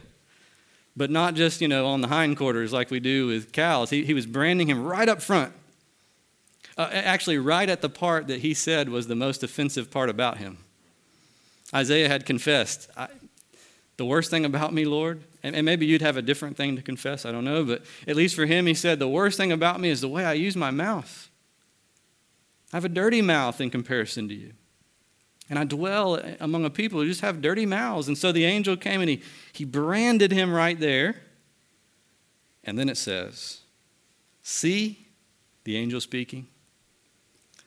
but 0.96 1.10
not 1.10 1.34
just, 1.34 1.60
you 1.60 1.68
know, 1.68 1.86
on 1.86 2.00
the 2.00 2.08
hindquarters 2.08 2.72
like 2.72 2.90
we 2.90 3.00
do 3.00 3.26
with 3.26 3.52
cows. 3.52 3.90
He, 3.90 4.04
he 4.04 4.14
was 4.14 4.26
branding 4.26 4.68
him 4.68 4.84
right 4.84 5.08
up 5.08 5.20
front. 5.20 5.52
Uh, 6.76 6.88
actually, 6.92 7.38
right 7.38 7.68
at 7.68 7.82
the 7.82 7.88
part 7.88 8.26
that 8.28 8.40
he 8.40 8.54
said 8.54 8.88
was 8.88 9.06
the 9.06 9.14
most 9.14 9.42
offensive 9.42 9.90
part 9.90 10.10
about 10.10 10.38
him. 10.38 10.58
Isaiah 11.72 12.08
had 12.08 12.26
confessed, 12.26 12.88
the 13.96 14.04
worst 14.04 14.30
thing 14.30 14.44
about 14.44 14.72
me, 14.72 14.84
Lord, 14.84 15.22
and, 15.42 15.54
and 15.54 15.64
maybe 15.64 15.86
you'd 15.86 16.02
have 16.02 16.16
a 16.16 16.22
different 16.22 16.56
thing 16.56 16.76
to 16.76 16.82
confess, 16.82 17.24
I 17.24 17.32
don't 17.32 17.44
know, 17.44 17.64
but 17.64 17.82
at 18.06 18.16
least 18.16 18.34
for 18.34 18.46
him, 18.46 18.66
he 18.66 18.74
said, 18.74 18.98
The 18.98 19.08
worst 19.08 19.36
thing 19.36 19.52
about 19.52 19.80
me 19.80 19.88
is 19.88 20.00
the 20.00 20.08
way 20.08 20.24
I 20.24 20.32
use 20.32 20.56
my 20.56 20.70
mouth. 20.70 21.30
I 22.72 22.76
have 22.76 22.84
a 22.84 22.88
dirty 22.88 23.22
mouth 23.22 23.60
in 23.60 23.70
comparison 23.70 24.28
to 24.28 24.34
you. 24.34 24.52
And 25.50 25.58
I 25.58 25.64
dwell 25.64 26.20
among 26.40 26.64
a 26.64 26.70
people 26.70 27.00
who 27.00 27.08
just 27.08 27.20
have 27.20 27.42
dirty 27.42 27.66
mouths. 27.66 28.08
And 28.08 28.16
so 28.16 28.32
the 28.32 28.44
angel 28.44 28.76
came 28.76 29.00
and 29.00 29.10
he, 29.10 29.22
he 29.52 29.64
branded 29.64 30.32
him 30.32 30.52
right 30.52 30.78
there. 30.78 31.16
And 32.64 32.78
then 32.78 32.88
it 32.88 32.96
says, 32.96 33.60
See, 34.42 35.06
the 35.64 35.76
angel 35.76 36.00
speaking, 36.00 36.48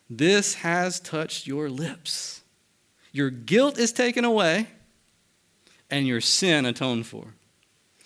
this 0.09 0.55
has 0.55 0.99
touched 0.99 1.47
your 1.47 1.69
lips. 1.69 2.41
Your 3.11 3.29
guilt 3.29 3.77
is 3.77 3.91
taken 3.91 4.25
away 4.25 4.67
and 5.89 6.07
your 6.07 6.21
sin 6.21 6.65
atoned 6.65 7.05
for. 7.05 7.33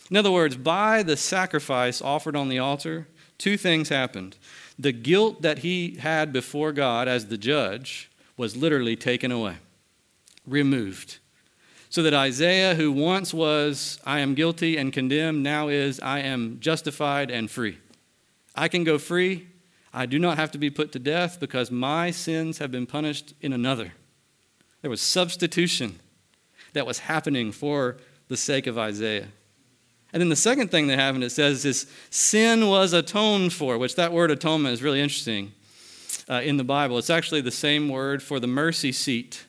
In 0.09 0.17
other 0.17 0.31
words, 0.31 0.57
by 0.57 1.03
the 1.03 1.15
sacrifice 1.15 2.01
offered 2.01 2.35
on 2.35 2.49
the 2.49 2.59
altar, 2.59 3.07
two 3.37 3.55
things 3.57 3.89
happened. 3.89 4.37
The 4.77 4.91
guilt 4.91 5.41
that 5.41 5.59
he 5.59 5.95
had 5.95 6.33
before 6.33 6.73
God 6.73 7.07
as 7.07 7.27
the 7.27 7.37
judge 7.37 8.10
was 8.41 8.57
literally 8.57 8.95
taken 8.95 9.31
away, 9.31 9.55
removed. 10.47 11.19
So 11.91 12.01
that 12.01 12.15
Isaiah, 12.15 12.73
who 12.73 12.91
once 12.91 13.35
was, 13.35 13.99
I 14.03 14.17
am 14.21 14.33
guilty 14.33 14.77
and 14.77 14.91
condemned, 14.91 15.43
now 15.43 15.67
is, 15.67 15.99
I 15.99 16.21
am 16.21 16.57
justified 16.59 17.29
and 17.29 17.51
free. 17.51 17.77
I 18.55 18.67
can 18.67 18.83
go 18.83 18.97
free. 18.97 19.47
I 19.93 20.07
do 20.07 20.17
not 20.17 20.39
have 20.39 20.49
to 20.53 20.57
be 20.57 20.71
put 20.71 20.91
to 20.93 20.99
death 20.99 21.39
because 21.39 21.69
my 21.69 22.09
sins 22.09 22.57
have 22.57 22.71
been 22.71 22.87
punished 22.87 23.35
in 23.41 23.53
another. 23.53 23.93
There 24.81 24.89
was 24.89 25.01
substitution 25.01 25.99
that 26.73 26.87
was 26.87 26.97
happening 26.97 27.51
for 27.51 27.97
the 28.27 28.37
sake 28.37 28.65
of 28.65 28.75
Isaiah. 28.75 29.27
And 30.13 30.19
then 30.19 30.29
the 30.29 30.35
second 30.35 30.71
thing 30.71 30.87
that 30.87 30.97
happened, 30.97 31.23
it 31.23 31.29
says, 31.29 31.63
is 31.63 31.85
sin 32.09 32.67
was 32.67 32.91
atoned 32.91 33.53
for, 33.53 33.77
which 33.77 33.97
that 33.97 34.11
word 34.11 34.31
atonement 34.31 34.73
is 34.73 34.81
really 34.81 34.99
interesting 34.99 35.53
uh, 36.31 36.41
in 36.41 36.55
the 36.55 36.63
Bible. 36.63 36.97
It's 36.97 37.09
actually 37.09 37.41
the 37.41 37.51
same 37.51 37.89
word 37.89 38.23
for 38.23 38.39
the 38.39 38.47
mercy 38.47 38.93
seat 38.93 39.45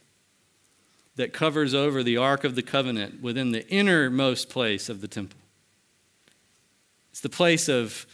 that 1.14 1.32
covers 1.32 1.74
over 1.74 2.02
the 2.02 2.16
Ark 2.16 2.42
of 2.42 2.56
the 2.56 2.62
Covenant 2.62 3.22
within 3.22 3.52
the 3.52 3.66
innermost 3.68 4.50
place 4.50 4.88
of 4.88 5.00
the 5.00 5.06
temple. 5.06 5.38
It's 7.10 7.20
the 7.20 7.28
place 7.28 7.68
of 7.68 8.04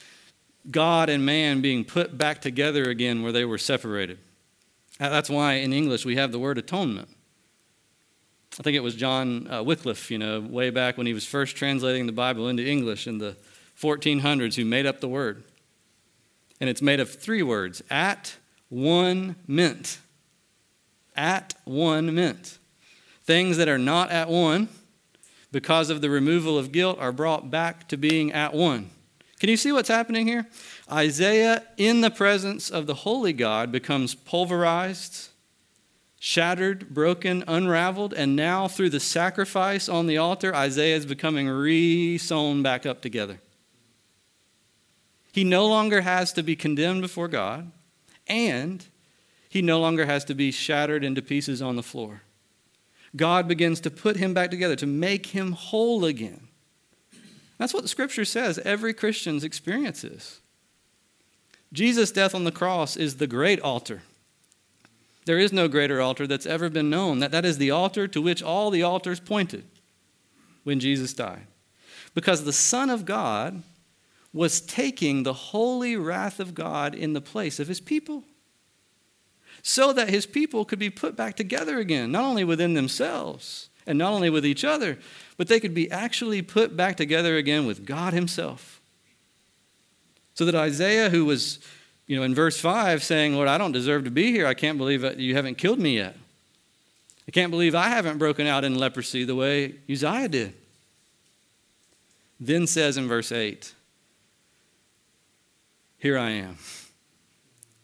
God 0.70 1.08
and 1.08 1.24
man 1.24 1.62
being 1.62 1.84
put 1.84 2.18
back 2.18 2.42
together 2.42 2.90
again 2.90 3.22
where 3.22 3.32
they 3.32 3.46
were 3.46 3.56
separated. 3.56 4.18
That's 4.98 5.30
why 5.30 5.54
in 5.54 5.72
English 5.72 6.04
we 6.04 6.16
have 6.16 6.32
the 6.32 6.38
word 6.38 6.58
atonement. 6.58 7.08
I 8.58 8.62
think 8.64 8.76
it 8.76 8.82
was 8.82 8.96
John 8.96 9.50
uh, 9.50 9.62
Wycliffe, 9.62 10.10
you 10.10 10.18
know, 10.18 10.40
way 10.40 10.70
back 10.70 10.98
when 10.98 11.06
he 11.06 11.14
was 11.14 11.24
first 11.24 11.56
translating 11.56 12.06
the 12.06 12.12
Bible 12.12 12.48
into 12.48 12.66
English 12.66 13.06
in 13.06 13.18
the 13.18 13.36
1400s, 13.80 14.56
who 14.56 14.64
made 14.64 14.84
up 14.84 15.00
the 15.00 15.08
word. 15.08 15.44
And 16.60 16.68
it's 16.68 16.82
made 16.82 16.98
of 16.98 17.08
three 17.08 17.42
words 17.42 17.82
at 17.88 18.36
one 18.68 19.36
mint. 19.46 19.98
At 21.16 21.54
one 21.64 22.14
mint. 22.14 22.58
Things 23.24 23.56
that 23.56 23.68
are 23.68 23.78
not 23.78 24.10
at 24.10 24.28
one, 24.28 24.68
because 25.50 25.90
of 25.90 26.00
the 26.00 26.10
removal 26.10 26.56
of 26.58 26.72
guilt, 26.72 26.98
are 27.00 27.12
brought 27.12 27.50
back 27.50 27.88
to 27.88 27.96
being 27.96 28.32
at 28.32 28.54
one. 28.54 28.90
Can 29.40 29.50
you 29.50 29.56
see 29.56 29.72
what's 29.72 29.88
happening 29.88 30.26
here? 30.26 30.46
Isaiah, 30.90 31.62
in 31.76 32.00
the 32.00 32.10
presence 32.10 32.70
of 32.70 32.86
the 32.86 32.94
holy 32.94 33.32
God, 33.32 33.70
becomes 33.70 34.14
pulverized 34.14 35.28
shattered, 36.18 36.90
broken, 36.90 37.44
unraveled, 37.46 38.12
and 38.12 38.34
now 38.34 38.68
through 38.68 38.90
the 38.90 39.00
sacrifice 39.00 39.88
on 39.88 40.06
the 40.06 40.18
altar, 40.18 40.54
Isaiah 40.54 40.96
is 40.96 41.06
becoming 41.06 41.48
re 41.48 42.18
sewn 42.18 42.62
back 42.62 42.86
up 42.86 43.00
together. 43.00 43.40
He 45.32 45.44
no 45.44 45.66
longer 45.66 46.00
has 46.00 46.32
to 46.32 46.42
be 46.42 46.56
condemned 46.56 47.02
before 47.02 47.28
God, 47.28 47.70
and 48.28 48.84
he 49.48 49.62
no 49.62 49.80
longer 49.80 50.06
has 50.06 50.24
to 50.26 50.34
be 50.34 50.50
shattered 50.50 51.04
into 51.04 51.22
pieces 51.22 51.62
on 51.62 51.76
the 51.76 51.82
floor. 51.82 52.22
God 53.16 53.48
begins 53.48 53.80
to 53.80 53.90
put 53.90 54.16
him 54.16 54.34
back 54.34 54.50
together, 54.50 54.76
to 54.76 54.86
make 54.86 55.26
him 55.26 55.52
whole 55.52 56.04
again. 56.04 56.48
That's 57.56 57.74
what 57.74 57.82
the 57.82 57.88
scripture 57.88 58.24
says 58.24 58.58
every 58.60 58.92
Christian's 58.92 59.44
experience 59.44 60.04
is. 60.04 60.40
Jesus' 61.72 62.12
death 62.12 62.34
on 62.34 62.44
the 62.44 62.52
cross 62.52 62.96
is 62.96 63.16
the 63.16 63.26
great 63.26 63.60
altar 63.60 64.02
there 65.28 65.38
is 65.38 65.52
no 65.52 65.68
greater 65.68 66.00
altar 66.00 66.26
that's 66.26 66.46
ever 66.46 66.70
been 66.70 66.88
known. 66.88 67.18
That, 67.18 67.32
that 67.32 67.44
is 67.44 67.58
the 67.58 67.70
altar 67.70 68.08
to 68.08 68.22
which 68.22 68.42
all 68.42 68.70
the 68.70 68.82
altars 68.82 69.20
pointed 69.20 69.66
when 70.64 70.80
Jesus 70.80 71.12
died. 71.12 71.46
Because 72.14 72.44
the 72.44 72.52
Son 72.52 72.88
of 72.88 73.04
God 73.04 73.62
was 74.38 74.60
taking 74.60 75.24
the 75.24 75.32
holy 75.32 75.96
wrath 75.96 76.38
of 76.38 76.54
God 76.54 76.94
in 76.94 77.12
the 77.12 77.20
place 77.20 77.58
of 77.58 77.66
his 77.66 77.80
people. 77.80 78.22
So 79.64 79.92
that 79.92 80.10
his 80.10 80.26
people 80.26 80.64
could 80.64 80.78
be 80.78 80.90
put 80.90 81.16
back 81.16 81.34
together 81.34 81.80
again, 81.80 82.12
not 82.12 82.22
only 82.22 82.44
within 82.44 82.74
themselves 82.74 83.68
and 83.84 83.98
not 83.98 84.12
only 84.12 84.30
with 84.30 84.46
each 84.46 84.62
other, 84.62 84.96
but 85.36 85.48
they 85.48 85.58
could 85.58 85.74
be 85.74 85.90
actually 85.90 86.40
put 86.40 86.76
back 86.76 86.96
together 86.96 87.36
again 87.36 87.66
with 87.66 87.84
God 87.84 88.12
himself. 88.12 88.80
So 90.34 90.44
that 90.44 90.54
Isaiah, 90.54 91.10
who 91.10 91.24
was, 91.24 91.58
you 92.06 92.16
know, 92.16 92.22
in 92.22 92.32
verse 92.32 92.60
5 92.60 93.02
saying, 93.02 93.34
Lord, 93.34 93.48
I 93.48 93.58
don't 93.58 93.72
deserve 93.72 94.04
to 94.04 94.10
be 94.12 94.30
here. 94.30 94.46
I 94.46 94.54
can't 94.54 94.78
believe 94.78 95.00
that 95.00 95.18
you 95.18 95.34
haven't 95.34 95.58
killed 95.58 95.80
me 95.80 95.96
yet. 95.96 96.16
I 97.26 97.32
can't 97.32 97.50
believe 97.50 97.74
I 97.74 97.88
haven't 97.88 98.18
broken 98.18 98.46
out 98.46 98.62
in 98.62 98.76
leprosy 98.76 99.24
the 99.24 99.34
way 99.34 99.74
Uzziah 99.90 100.28
did. 100.28 100.54
Then 102.38 102.68
says 102.68 102.96
in 102.96 103.08
verse 103.08 103.32
8, 103.32 103.74
Here 105.98 106.16
I 106.16 106.30
am. 106.30 106.58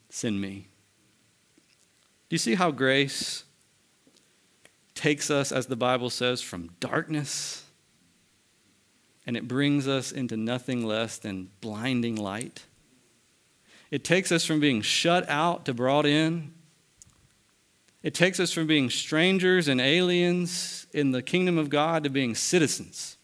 Send 0.09 0.39
me. 0.39 0.69
Do 2.29 2.33
you 2.33 2.37
see 2.37 2.55
how 2.55 2.71
grace 2.71 3.43
takes 4.95 5.29
us, 5.29 5.51
as 5.51 5.67
the 5.67 5.75
Bible 5.75 6.09
says, 6.09 6.41
from 6.41 6.69
darkness 6.79 7.65
and 9.27 9.35
it 9.35 9.47
brings 9.47 9.87
us 9.87 10.11
into 10.11 10.37
nothing 10.37 10.85
less 10.85 11.17
than 11.17 11.49
blinding 11.59 12.15
light? 12.15 12.63
It 13.91 14.03
takes 14.03 14.31
us 14.31 14.45
from 14.45 14.59
being 14.59 14.81
shut 14.81 15.27
out 15.29 15.65
to 15.65 15.73
brought 15.73 16.05
in. 16.05 16.53
It 18.01 18.13
takes 18.13 18.39
us 18.39 18.51
from 18.51 18.67
being 18.67 18.89
strangers 18.89 19.67
and 19.67 19.81
aliens 19.81 20.87
in 20.93 21.11
the 21.11 21.21
kingdom 21.21 21.57
of 21.57 21.69
God 21.69 22.03
to 22.03 22.09
being 22.09 22.33
citizens 22.33 23.17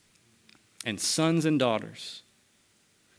and 0.83 0.99
sons 0.99 1.45
and 1.45 1.59
daughters. 1.59 2.23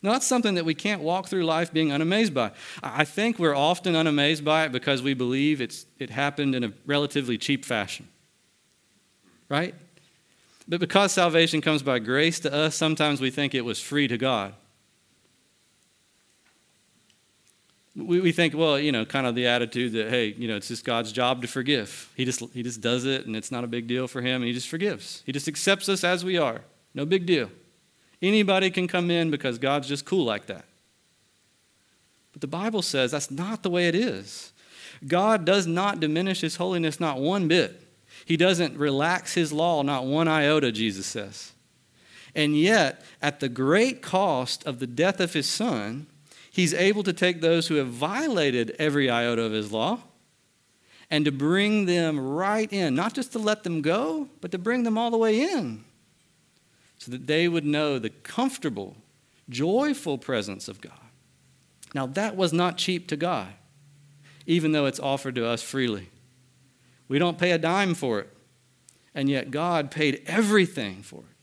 Now, 0.02 0.12
that's 0.12 0.26
something 0.26 0.56
that 0.56 0.64
we 0.64 0.74
can't 0.74 1.00
walk 1.00 1.28
through 1.28 1.44
life 1.44 1.72
being 1.72 1.88
unamazed 1.88 2.34
by. 2.34 2.50
I 2.82 3.04
think 3.04 3.38
we're 3.38 3.54
often 3.54 3.94
unamazed 3.94 4.42
by 4.42 4.64
it 4.64 4.72
because 4.72 5.00
we 5.00 5.14
believe 5.14 5.60
it's, 5.60 5.86
it 5.98 6.10
happened 6.10 6.56
in 6.56 6.64
a 6.64 6.72
relatively 6.86 7.38
cheap 7.38 7.64
fashion. 7.64 8.08
Right? 9.48 9.76
But 10.66 10.80
because 10.80 11.12
salvation 11.12 11.60
comes 11.60 11.82
by 11.82 12.00
grace 12.00 12.40
to 12.40 12.52
us, 12.52 12.74
sometimes 12.74 13.20
we 13.20 13.30
think 13.30 13.54
it 13.54 13.64
was 13.64 13.80
free 13.80 14.08
to 14.08 14.18
God. 14.18 14.54
We, 17.94 18.20
we 18.20 18.32
think, 18.32 18.54
well, 18.56 18.78
you 18.78 18.90
know, 18.90 19.04
kind 19.04 19.26
of 19.26 19.34
the 19.34 19.46
attitude 19.46 19.92
that, 19.92 20.08
hey, 20.08 20.34
you 20.36 20.48
know, 20.48 20.56
it's 20.56 20.68
just 20.68 20.84
God's 20.84 21.12
job 21.12 21.42
to 21.42 21.48
forgive. 21.48 22.10
He 22.16 22.24
just, 22.24 22.40
he 22.52 22.62
just 22.62 22.80
does 22.80 23.04
it 23.04 23.26
and 23.26 23.36
it's 23.36 23.52
not 23.52 23.64
a 23.64 23.66
big 23.66 23.86
deal 23.86 24.08
for 24.08 24.20
him 24.20 24.36
and 24.36 24.44
he 24.44 24.52
just 24.52 24.68
forgives. 24.68 25.22
He 25.26 25.32
just 25.32 25.46
accepts 25.46 25.88
us 25.88 26.02
as 26.02 26.24
we 26.24 26.38
are. 26.38 26.62
No 26.94 27.04
big 27.04 27.26
deal. 27.26 27.50
Anybody 28.22 28.70
can 28.70 28.86
come 28.86 29.10
in 29.10 29.32
because 29.32 29.58
God's 29.58 29.88
just 29.88 30.04
cool 30.04 30.24
like 30.24 30.46
that. 30.46 30.64
But 32.32 32.40
the 32.40 32.46
Bible 32.46 32.80
says 32.80 33.10
that's 33.10 33.30
not 33.30 33.64
the 33.64 33.70
way 33.70 33.88
it 33.88 33.96
is. 33.96 34.52
God 35.06 35.44
does 35.44 35.66
not 35.66 35.98
diminish 35.98 36.40
his 36.40 36.56
holiness 36.56 37.00
not 37.00 37.18
one 37.18 37.48
bit. 37.48 37.80
He 38.24 38.36
doesn't 38.36 38.78
relax 38.78 39.34
his 39.34 39.52
law 39.52 39.82
not 39.82 40.06
one 40.06 40.28
iota, 40.28 40.70
Jesus 40.70 41.06
says. 41.06 41.52
And 42.34 42.56
yet, 42.56 43.04
at 43.20 43.40
the 43.40 43.48
great 43.48 44.00
cost 44.00 44.64
of 44.64 44.78
the 44.78 44.86
death 44.86 45.20
of 45.20 45.34
his 45.34 45.46
son, 45.48 46.06
he's 46.50 46.72
able 46.72 47.02
to 47.02 47.12
take 47.12 47.40
those 47.40 47.66
who 47.66 47.74
have 47.74 47.88
violated 47.88 48.74
every 48.78 49.10
iota 49.10 49.42
of 49.42 49.52
his 49.52 49.72
law 49.72 49.98
and 51.10 51.26
to 51.26 51.32
bring 51.32 51.84
them 51.84 52.18
right 52.18 52.72
in, 52.72 52.94
not 52.94 53.12
just 53.12 53.32
to 53.32 53.38
let 53.38 53.64
them 53.64 53.82
go, 53.82 54.28
but 54.40 54.50
to 54.52 54.58
bring 54.58 54.84
them 54.84 54.96
all 54.96 55.10
the 55.10 55.18
way 55.18 55.42
in 55.42 55.84
so 57.02 57.10
that 57.10 57.26
they 57.26 57.48
would 57.48 57.64
know 57.64 57.98
the 57.98 58.10
comfortable, 58.10 58.96
joyful 59.48 60.18
presence 60.18 60.68
of 60.68 60.80
God. 60.80 60.92
Now, 61.96 62.06
that 62.06 62.36
was 62.36 62.52
not 62.52 62.78
cheap 62.78 63.08
to 63.08 63.16
God, 63.16 63.48
even 64.46 64.70
though 64.70 64.86
it's 64.86 65.00
offered 65.00 65.34
to 65.34 65.44
us 65.44 65.62
freely. 65.62 66.10
We 67.08 67.18
don't 67.18 67.38
pay 67.38 67.50
a 67.50 67.58
dime 67.58 67.94
for 67.94 68.20
it, 68.20 68.28
and 69.16 69.28
yet 69.28 69.50
God 69.50 69.90
paid 69.90 70.22
everything 70.26 71.02
for 71.02 71.18
it. 71.18 71.36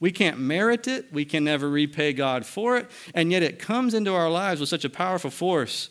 We 0.00 0.10
can't 0.10 0.40
merit 0.40 0.88
it, 0.88 1.12
we 1.12 1.24
can 1.24 1.44
never 1.44 1.70
repay 1.70 2.12
God 2.12 2.44
for 2.44 2.76
it, 2.76 2.90
and 3.14 3.30
yet 3.30 3.44
it 3.44 3.60
comes 3.60 3.94
into 3.94 4.12
our 4.12 4.28
lives 4.28 4.58
with 4.58 4.70
such 4.70 4.84
a 4.84 4.90
powerful 4.90 5.30
force 5.30 5.90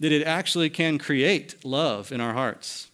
that 0.00 0.10
it 0.10 0.26
actually 0.26 0.70
can 0.70 0.98
create 0.98 1.64
love 1.64 2.10
in 2.10 2.20
our 2.20 2.32
hearts 2.32 2.90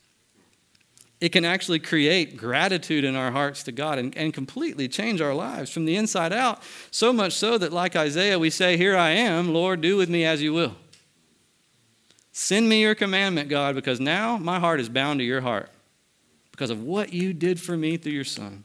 it 1.21 1.31
can 1.31 1.45
actually 1.45 1.79
create 1.79 2.37
gratitude 2.37 3.05
in 3.05 3.15
our 3.15 3.31
hearts 3.31 3.63
to 3.65 3.73
God 3.73 3.99
and, 3.99 4.17
and 4.17 4.33
completely 4.33 4.89
change 4.89 5.21
our 5.21 5.35
lives 5.35 5.71
from 5.71 5.85
the 5.85 5.97
inside 5.97 6.33
out. 6.33 6.63
So 6.91 7.13
much 7.13 7.35
so 7.35 7.59
that, 7.59 7.73
like 7.73 7.95
Isaiah, 7.95 8.39
we 8.39 8.49
say, 8.49 8.77
Here 8.77 8.97
I 8.97 9.11
am, 9.11 9.53
Lord, 9.53 9.83
do 9.83 9.97
with 9.97 10.09
me 10.09 10.25
as 10.25 10.41
you 10.41 10.55
will. 10.55 10.77
Send 12.33 12.69
me 12.69 12.81
your 12.81 12.95
commandment, 12.95 13.51
God, 13.51 13.75
because 13.75 14.01
now 14.01 14.39
my 14.39 14.59
heart 14.59 14.81
is 14.81 14.89
bound 14.89 15.21
to 15.21 15.25
your 15.25 15.43
heart 15.43 15.69
because 16.53 16.71
of 16.71 16.83
what 16.83 17.13
you 17.13 17.35
did 17.35 17.61
for 17.61 17.77
me 17.77 17.97
through 17.99 18.13
your 18.13 18.25
Son. 18.25 18.65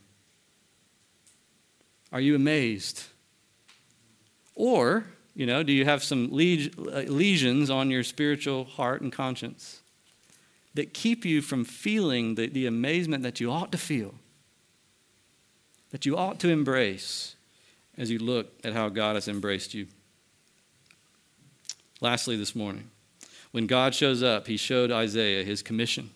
Are 2.13 2.21
you 2.21 2.35
amazed? 2.35 3.03
Or, 4.53 5.05
you 5.33 5.45
know, 5.45 5.63
do 5.63 5.73
you 5.73 5.83
have 5.83 6.03
some 6.03 6.27
uh, 6.27 7.01
lesions 7.01 7.69
on 7.69 7.91
your 7.91 8.03
spiritual 8.03 8.63
heart 8.63 9.01
and 9.01 9.11
conscience? 9.11 9.81
That 10.75 10.93
keep 10.93 11.25
you 11.25 11.41
from 11.41 11.65
feeling 11.65 12.35
the, 12.35 12.47
the 12.47 12.67
amazement 12.67 13.23
that 13.23 13.39
you 13.39 13.51
ought 13.51 13.71
to 13.71 13.77
feel, 13.77 14.13
that 15.91 16.05
you 16.05 16.15
ought 16.15 16.39
to 16.41 16.49
embrace 16.49 17.35
as 17.97 18.11
you 18.11 18.19
look 18.19 18.51
at 18.63 18.73
how 18.73 18.89
God 18.89 19.15
has 19.15 19.27
embraced 19.27 19.73
you. 19.73 19.87
Lastly, 22.01 22.35
this 22.35 22.55
morning, 22.55 22.89
when 23.51 23.67
God 23.67 23.95
shows 23.95 24.21
up, 24.21 24.47
he 24.47 24.57
showed 24.57 24.91
Isaiah 24.91 25.45
his 25.45 25.61
commission. 25.61 26.11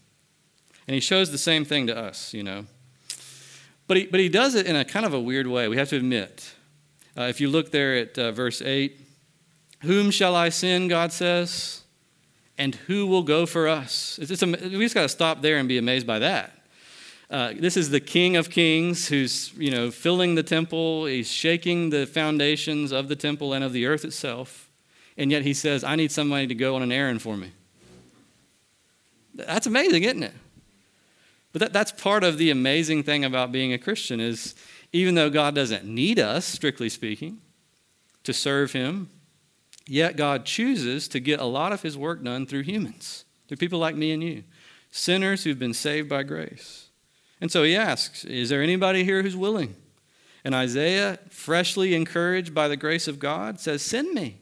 And 0.87 0.93
he 0.93 0.99
shows 0.99 1.31
the 1.31 1.37
same 1.37 1.63
thing 1.63 1.87
to 1.87 1.97
us, 1.97 2.33
you 2.33 2.43
know. 2.43 2.65
But 3.87 3.97
he, 3.97 4.05
but 4.07 4.19
he 4.19 4.27
does 4.27 4.55
it 4.55 4.65
in 4.65 4.75
a 4.75 4.83
kind 4.83 5.05
of 5.05 5.13
a 5.13 5.19
weird 5.19 5.47
way, 5.47 5.67
we 5.67 5.77
have 5.77 5.89
to 5.89 5.95
admit. 5.95 6.53
Uh, 7.17 7.23
if 7.23 7.39
you 7.39 7.49
look 7.49 7.71
there 7.71 7.95
at 7.95 8.17
uh, 8.19 8.31
verse 8.31 8.61
8, 8.61 8.99
whom 9.83 10.11
shall 10.11 10.35
I 10.35 10.49
send, 10.49 10.89
God 10.89 11.13
says? 11.13 11.83
And 12.59 12.75
who 12.75 13.07
will 13.07 13.23
go 13.23 13.45
for 13.45 13.67
us? 13.67 14.19
It's, 14.21 14.29
it's, 14.29 14.45
we 14.45 14.79
just 14.79 14.93
got 14.93 15.03
to 15.03 15.09
stop 15.09 15.41
there 15.41 15.57
and 15.57 15.67
be 15.67 15.77
amazed 15.77 16.05
by 16.05 16.19
that. 16.19 16.51
Uh, 17.31 17.53
this 17.57 17.77
is 17.77 17.89
the 17.89 18.01
King 18.01 18.35
of 18.35 18.49
Kings 18.49 19.07
who's, 19.07 19.53
you 19.53 19.71
know, 19.71 19.89
filling 19.89 20.35
the 20.35 20.43
temple. 20.43 21.05
He's 21.05 21.31
shaking 21.31 21.89
the 21.89 22.05
foundations 22.05 22.91
of 22.91 23.07
the 23.07 23.15
temple 23.15 23.53
and 23.53 23.63
of 23.63 23.71
the 23.71 23.85
earth 23.85 24.03
itself. 24.03 24.69
And 25.17 25.31
yet 25.31 25.43
he 25.43 25.53
says, 25.53 25.83
I 25.83 25.95
need 25.95 26.11
somebody 26.11 26.47
to 26.47 26.55
go 26.55 26.75
on 26.75 26.81
an 26.81 26.91
errand 26.91 27.21
for 27.21 27.37
me. 27.37 27.51
That's 29.35 29.67
amazing, 29.67 30.03
isn't 30.03 30.23
it? 30.23 30.33
But 31.53 31.59
that, 31.61 31.73
that's 31.73 31.91
part 31.91 32.23
of 32.23 32.37
the 32.37 32.51
amazing 32.51 33.03
thing 33.03 33.23
about 33.23 33.51
being 33.51 33.71
a 33.71 33.77
Christian 33.77 34.19
is 34.19 34.53
even 34.91 35.15
though 35.15 35.29
God 35.29 35.55
doesn't 35.55 35.85
need 35.85 36.19
us, 36.19 36.45
strictly 36.45 36.89
speaking, 36.89 37.39
to 38.23 38.33
serve 38.33 38.73
him, 38.73 39.09
Yet 39.89 40.17
God 40.17 40.45
chooses 40.45 41.07
to 41.07 41.19
get 41.19 41.39
a 41.39 41.45
lot 41.45 41.73
of 41.73 41.81
his 41.81 41.97
work 41.97 42.23
done 42.23 42.45
through 42.45 42.61
humans, 42.61 43.25
through 43.47 43.57
people 43.57 43.79
like 43.79 43.95
me 43.95 44.11
and 44.11 44.21
you, 44.21 44.43
sinners 44.91 45.43
who've 45.43 45.57
been 45.57 45.73
saved 45.73 46.07
by 46.07 46.21
grace. 46.21 46.89
And 47.41 47.51
so 47.51 47.63
he 47.63 47.75
asks, 47.75 48.23
Is 48.23 48.49
there 48.49 48.61
anybody 48.61 49.03
here 49.03 49.23
who's 49.23 49.35
willing? 49.35 49.75
And 50.45 50.53
Isaiah, 50.53 51.17
freshly 51.31 51.95
encouraged 51.95 52.53
by 52.53 52.67
the 52.67 52.77
grace 52.77 53.07
of 53.07 53.17
God, 53.17 53.59
says, 53.59 53.81
Send 53.81 54.13
me. 54.13 54.37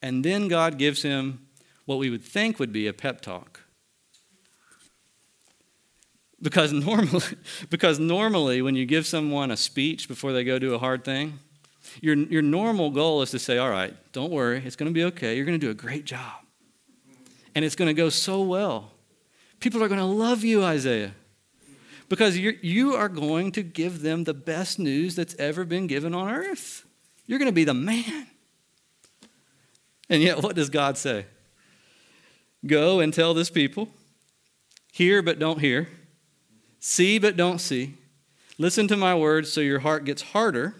And 0.00 0.24
then 0.24 0.46
God 0.46 0.78
gives 0.78 1.02
him 1.02 1.48
what 1.84 1.98
we 1.98 2.08
would 2.08 2.22
think 2.22 2.60
would 2.60 2.72
be 2.72 2.86
a 2.86 2.92
pep 2.92 3.20
talk. 3.20 3.62
Because 6.40 6.72
normally, 6.72 7.24
because 7.68 7.98
normally, 7.98 8.62
when 8.62 8.76
you 8.76 8.86
give 8.86 9.08
someone 9.08 9.50
a 9.50 9.56
speech 9.56 10.06
before 10.06 10.32
they 10.32 10.44
go 10.44 10.60
do 10.60 10.72
a 10.72 10.78
hard 10.78 11.04
thing, 11.04 11.40
your, 12.00 12.16
your 12.16 12.42
normal 12.42 12.90
goal 12.90 13.22
is 13.22 13.30
to 13.30 13.38
say, 13.38 13.58
all 13.58 13.70
right, 13.70 13.94
don't 14.12 14.30
worry, 14.30 14.62
it's 14.64 14.76
going 14.76 14.90
to 14.90 14.94
be 14.94 15.04
okay. 15.04 15.36
You're 15.36 15.44
going 15.46 15.58
to 15.58 15.66
do 15.66 15.70
a 15.70 15.74
great 15.74 16.04
job. 16.04 16.42
And 17.54 17.64
it's 17.64 17.76
going 17.76 17.88
to 17.88 17.94
go 17.94 18.08
so 18.08 18.42
well. 18.42 18.92
People 19.60 19.82
are 19.82 19.88
going 19.88 20.00
to 20.00 20.04
love 20.04 20.44
you, 20.44 20.62
Isaiah, 20.62 21.12
because 22.08 22.38
you're, 22.38 22.54
you 22.60 22.94
are 22.94 23.08
going 23.08 23.52
to 23.52 23.62
give 23.62 24.02
them 24.02 24.24
the 24.24 24.34
best 24.34 24.78
news 24.78 25.16
that's 25.16 25.34
ever 25.38 25.64
been 25.64 25.86
given 25.86 26.14
on 26.14 26.30
earth. 26.30 26.84
You're 27.26 27.38
going 27.38 27.50
to 27.50 27.54
be 27.54 27.64
the 27.64 27.74
man. 27.74 28.26
And 30.08 30.22
yet, 30.22 30.42
what 30.42 30.54
does 30.54 30.70
God 30.70 30.96
say? 30.98 31.26
Go 32.66 33.00
and 33.00 33.12
tell 33.12 33.34
this 33.34 33.50
people, 33.50 33.88
hear 34.92 35.22
but 35.22 35.38
don't 35.38 35.60
hear, 35.60 35.88
see 36.78 37.18
but 37.18 37.36
don't 37.36 37.58
see. 37.58 37.94
Listen 38.58 38.88
to 38.88 38.96
my 38.96 39.14
words 39.14 39.52
so 39.52 39.60
your 39.60 39.80
heart 39.80 40.04
gets 40.04 40.22
harder 40.22 40.74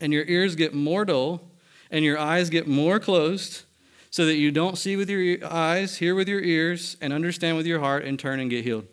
and 0.00 0.12
your 0.12 0.24
ears 0.24 0.54
get 0.54 0.74
more 0.74 1.04
dull, 1.04 1.42
and 1.90 2.04
your 2.04 2.18
eyes 2.18 2.50
get 2.50 2.66
more 2.66 2.98
closed, 2.98 3.62
so 4.10 4.26
that 4.26 4.36
you 4.36 4.50
don't 4.50 4.78
see 4.78 4.96
with 4.96 5.10
your 5.10 5.38
eyes, 5.44 5.96
hear 5.96 6.14
with 6.14 6.28
your 6.28 6.40
ears, 6.40 6.96
and 7.00 7.12
understand 7.12 7.56
with 7.56 7.66
your 7.66 7.80
heart, 7.80 8.04
and 8.04 8.18
turn 8.18 8.40
and 8.40 8.50
get 8.50 8.64
healed. 8.64 8.86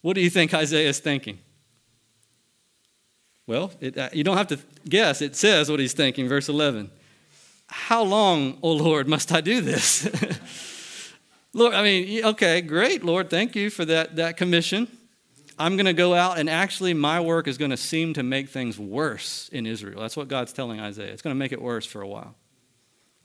What 0.00 0.14
do 0.14 0.20
you 0.20 0.30
think 0.30 0.52
Isaiah 0.52 0.88
is 0.88 0.98
thinking? 0.98 1.38
Well, 3.46 3.72
it, 3.80 3.96
uh, 3.96 4.10
you 4.12 4.24
don't 4.24 4.36
have 4.36 4.48
to 4.48 4.58
guess. 4.88 5.20
It 5.22 5.36
says 5.36 5.70
what 5.70 5.80
he's 5.80 5.92
thinking, 5.92 6.28
verse 6.28 6.48
11. 6.48 6.90
How 7.66 8.02
long, 8.02 8.58
O 8.62 8.72
Lord, 8.72 9.08
must 9.08 9.32
I 9.32 9.40
do 9.40 9.60
this? 9.60 10.08
Lord, 11.54 11.74
I 11.74 11.82
mean, 11.82 12.24
okay, 12.24 12.60
great, 12.60 13.04
Lord, 13.04 13.30
thank 13.30 13.54
you 13.54 13.70
for 13.70 13.84
that, 13.84 14.16
that 14.16 14.36
commission. 14.36 14.88
I'm 15.58 15.76
going 15.76 15.86
to 15.86 15.92
go 15.92 16.14
out 16.14 16.38
and 16.38 16.48
actually 16.48 16.94
my 16.94 17.20
work 17.20 17.46
is 17.48 17.58
going 17.58 17.70
to 17.70 17.76
seem 17.76 18.14
to 18.14 18.22
make 18.22 18.48
things 18.48 18.78
worse 18.78 19.48
in 19.52 19.66
Israel. 19.66 20.00
That's 20.00 20.16
what 20.16 20.28
God's 20.28 20.52
telling 20.52 20.80
Isaiah. 20.80 21.12
It's 21.12 21.22
going 21.22 21.34
to 21.34 21.38
make 21.38 21.52
it 21.52 21.60
worse 21.60 21.86
for 21.86 22.02
a 22.02 22.08
while. 22.08 22.34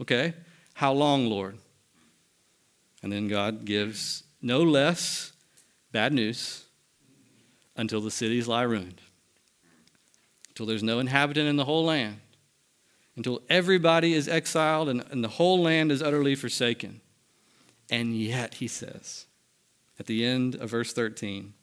Okay? 0.02 0.34
How 0.74 0.94
long, 0.94 1.28
Lord? 1.28 1.58
And 3.02 3.12
then 3.12 3.28
God 3.28 3.66
gives 3.66 4.24
no 4.42 4.62
less 4.62 5.32
bad 5.92 6.14
news 6.14 6.66
until 7.76 8.02
the 8.02 8.12
cities 8.12 8.48
lie 8.48 8.64
ruined, 8.64 9.02
until 10.50 10.66
there's 10.66 10.84
no 10.84 11.00
inhabitant 11.00 11.48
in 11.48 11.56
the 11.56 11.66
whole 11.66 11.86
land, 11.86 12.20
until 13.16 13.42
everybody 13.50 14.14
is 14.14 14.28
exiled 14.28 14.90
and, 14.90 15.04
and 15.12 15.24
the 15.24 15.30
whole 15.30 15.62
land 15.62 15.92
is 15.92 16.02
utterly 16.02 16.36
forsaken. 16.36 17.02
And 17.90 18.16
yet, 18.16 18.56
he 18.56 18.68
says 18.68 19.26
at 20.00 20.06
the 20.08 20.26
end 20.26 20.56
of 20.56 20.70
verse 20.70 20.94
13, 20.94 21.54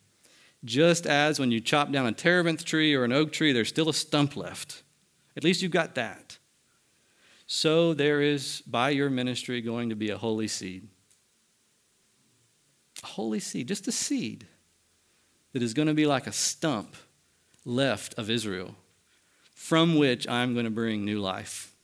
just 0.64 1.07
as 1.07 1.38
when 1.38 1.50
you 1.50 1.61
chop 1.61 1.92
down 1.92 2.07
a 2.07 2.12
terebinth 2.12 2.64
tree 2.64 2.94
or 2.94 3.05
an 3.05 3.12
oak 3.12 3.33
tree, 3.33 3.53
there's 3.53 3.68
still 3.68 3.88
a 3.88 3.94
stump 3.94 4.37
left. 4.37 4.83
At 5.37 5.44
least 5.44 5.62
you've 5.62 5.72
got 5.72 5.94
that. 5.96 6.38
So 7.46 7.92
there 7.92 8.22
is, 8.22 8.62
by 8.66 8.90
your 8.90 9.11
ministry, 9.11 9.61
going 9.61 9.90
to 9.90 9.96
be 9.96 10.11
a 10.11 10.16
holy 10.16 10.48
seed. 10.48 10.88
A 13.03 13.07
holy 13.07 13.40
seed, 13.40 13.68
just 13.68 13.87
a 13.88 13.92
seed 13.92 14.46
that 15.53 15.62
is 15.62 15.74
going 15.74 15.88
to 15.88 15.94
be 15.94 16.07
like 16.07 16.27
a 16.27 16.33
stump 16.33 16.96
left 17.64 18.14
of 18.18 18.31
Israel, 18.31 18.74
from 19.55 19.96
which 19.96 20.27
I'm 20.29 20.55
going 20.55 20.64
to 20.64 20.70
bring 20.70 21.05
new 21.05 21.20
life. 21.20 21.74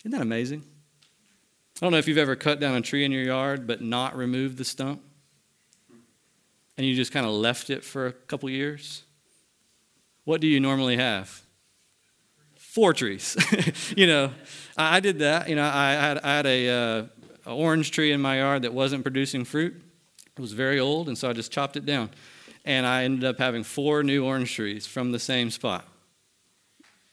Isn't 0.00 0.12
that 0.12 0.22
amazing? 0.22 0.64
I 1.80 1.86
don't 1.86 1.92
know 1.92 1.98
if 1.98 2.08
you've 2.08 2.18
ever 2.18 2.34
cut 2.34 2.60
down 2.60 2.74
a 2.74 2.80
tree 2.80 3.04
in 3.04 3.12
your 3.12 3.22
yard 3.22 3.66
but 3.66 3.82
not 3.82 4.16
removed 4.16 4.56
the 4.56 4.64
stump 4.64 5.02
and 6.78 6.86
you 6.86 6.94
just 6.94 7.12
kind 7.12 7.26
of 7.26 7.32
left 7.32 7.68
it 7.70 7.84
for 7.84 8.06
a 8.06 8.12
couple 8.12 8.48
years, 8.48 9.02
what 10.24 10.40
do 10.40 10.46
you 10.46 10.60
normally 10.60 10.96
have? 10.96 11.42
Four 12.54 12.94
trees. 12.94 13.36
you 13.96 14.06
know, 14.06 14.30
I 14.76 15.00
did 15.00 15.18
that. 15.18 15.48
You 15.48 15.56
know, 15.56 15.64
I 15.64 15.90
had, 15.92 16.18
I 16.18 16.36
had 16.36 16.46
a, 16.46 16.68
uh, 16.68 17.04
a 17.46 17.54
orange 17.54 17.90
tree 17.90 18.12
in 18.12 18.20
my 18.20 18.38
yard 18.38 18.62
that 18.62 18.72
wasn't 18.72 19.02
producing 19.02 19.44
fruit. 19.44 19.74
It 20.36 20.40
was 20.40 20.52
very 20.52 20.78
old, 20.78 21.08
and 21.08 21.18
so 21.18 21.28
I 21.28 21.32
just 21.32 21.50
chopped 21.50 21.76
it 21.76 21.84
down. 21.84 22.10
And 22.64 22.86
I 22.86 23.02
ended 23.02 23.24
up 23.24 23.38
having 23.38 23.64
four 23.64 24.04
new 24.04 24.24
orange 24.24 24.54
trees 24.54 24.86
from 24.86 25.10
the 25.10 25.18
same 25.18 25.50
spot. 25.50 25.84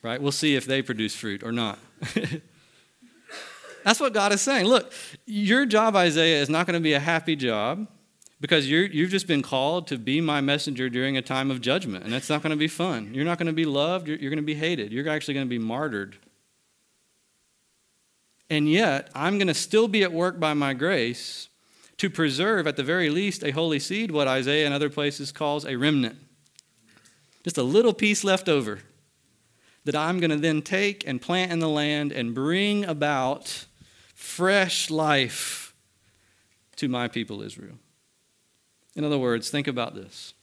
Right? 0.03 0.21
We'll 0.21 0.31
see 0.31 0.55
if 0.55 0.67
they 0.67 0.83
produce 0.83 1.15
fruit 1.15 1.41
or 1.41 1.51
not. 1.51 1.79
That's 3.83 3.99
what 3.99 4.13
God 4.13 4.31
is 4.31 4.41
saying. 4.41 4.65
Look, 4.65 4.93
your 5.25 5.65
job, 5.65 5.95
Isaiah, 5.95 6.39
is 6.41 6.49
not 6.49 6.67
going 6.67 6.75
to 6.75 6.83
be 6.83 6.93
a 6.93 6.99
happy 6.99 7.35
job 7.35 7.87
because 8.39 8.69
you 8.69 8.79
you've 8.79 9.11
just 9.11 9.27
been 9.27 9.41
called 9.41 9.87
to 9.87 9.97
be 9.97 10.21
my 10.21 10.41
messenger 10.41 10.89
during 10.89 11.17
a 11.17 11.21
time 11.21 11.51
of 11.51 11.61
judgment, 11.61 12.03
and 12.03 12.13
that's 12.13 12.29
not 12.29 12.41
going 12.41 12.51
to 12.51 12.57
be 12.57 12.67
fun. 12.67 13.13
You're 13.13 13.25
not 13.25 13.37
going 13.37 13.47
to 13.47 13.53
be 13.53 13.65
loved, 13.65 14.07
you're, 14.07 14.17
you're 14.17 14.29
going 14.29 14.37
to 14.37 14.43
be 14.43 14.55
hated, 14.55 14.91
you're 14.91 15.07
actually 15.09 15.33
going 15.33 15.45
to 15.45 15.49
be 15.49 15.59
martyred. 15.59 16.17
And 18.49 18.69
yet, 18.69 19.09
I'm 19.15 19.37
going 19.37 19.47
to 19.47 19.55
still 19.55 19.87
be 19.87 20.03
at 20.03 20.13
work 20.13 20.39
by 20.39 20.53
my 20.53 20.73
grace 20.73 21.49
to 21.97 22.09
preserve, 22.09 22.67
at 22.67 22.75
the 22.75 22.83
very 22.83 23.09
least, 23.09 23.43
a 23.43 23.51
holy 23.51 23.79
seed, 23.79 24.11
what 24.11 24.27
Isaiah 24.27 24.65
and 24.65 24.73
other 24.73 24.89
places 24.89 25.31
calls 25.31 25.65
a 25.65 25.75
remnant. 25.77 26.17
Just 27.43 27.57
a 27.57 27.63
little 27.63 27.93
piece 27.93 28.23
left 28.23 28.49
over 28.49 28.79
that 29.85 29.95
I'm 29.95 30.19
going 30.19 30.31
to 30.31 30.37
then 30.37 30.61
take 30.61 31.07
and 31.07 31.21
plant 31.21 31.51
in 31.51 31.59
the 31.59 31.69
land 31.69 32.11
and 32.11 32.35
bring 32.35 32.85
about 32.85 33.65
fresh 34.13 34.89
life 34.89 35.73
to 36.75 36.87
my 36.87 37.07
people 37.07 37.41
Israel. 37.41 37.77
In 38.95 39.03
other 39.03 39.17
words, 39.17 39.49
think 39.49 39.67
about 39.67 39.93
this. 39.93 40.33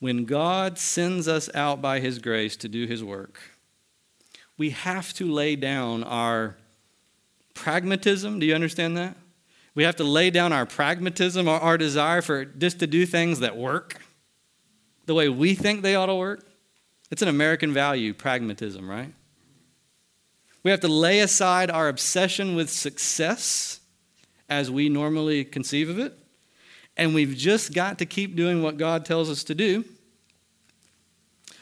When 0.00 0.24
God 0.24 0.78
sends 0.78 1.28
us 1.28 1.48
out 1.54 1.80
by 1.80 2.00
His 2.00 2.18
grace 2.18 2.56
to 2.58 2.68
do 2.68 2.86
His 2.86 3.04
work, 3.04 3.40
we 4.56 4.70
have 4.70 5.12
to 5.14 5.30
lay 5.30 5.56
down 5.56 6.04
our 6.04 6.56
pragmatism. 7.54 8.38
Do 8.38 8.46
you 8.46 8.54
understand 8.54 8.96
that? 8.96 9.16
We 9.74 9.82
have 9.82 9.96
to 9.96 10.04
lay 10.04 10.30
down 10.30 10.52
our 10.52 10.66
pragmatism, 10.66 11.48
our, 11.48 11.76
desire 11.76 12.22
for 12.22 12.44
just 12.44 12.78
to 12.78 12.86
do 12.86 13.06
things 13.06 13.40
that 13.40 13.56
work 13.56 14.00
the 15.06 15.14
way 15.14 15.28
we 15.28 15.54
think 15.54 15.82
they 15.82 15.96
ought 15.96 16.06
to 16.06 16.14
work. 16.14 16.46
It's 17.10 17.22
an 17.22 17.28
American 17.28 17.72
value, 17.72 18.14
pragmatism, 18.14 18.88
right? 18.88 19.12
We 20.62 20.70
have 20.70 20.80
to 20.80 20.88
lay 20.88 21.20
aside 21.20 21.70
our 21.70 21.88
obsession 21.88 22.54
with 22.54 22.70
success 22.70 23.80
as 24.48 24.70
we 24.70 24.88
normally 24.88 25.44
conceive 25.44 25.88
of 25.90 25.98
it 25.98 26.16
and 26.96 27.14
we've 27.14 27.36
just 27.36 27.74
got 27.74 27.98
to 27.98 28.06
keep 28.06 28.36
doing 28.36 28.62
what 28.62 28.76
God 28.76 29.04
tells 29.04 29.28
us 29.28 29.44
to 29.44 29.54
do 29.54 29.84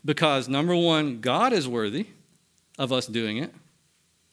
because, 0.04 0.48
number 0.48 0.74
one, 0.74 1.20
God 1.20 1.52
is 1.52 1.68
worthy 1.68 2.06
of 2.78 2.92
us 2.92 3.06
doing 3.06 3.38
it, 3.38 3.54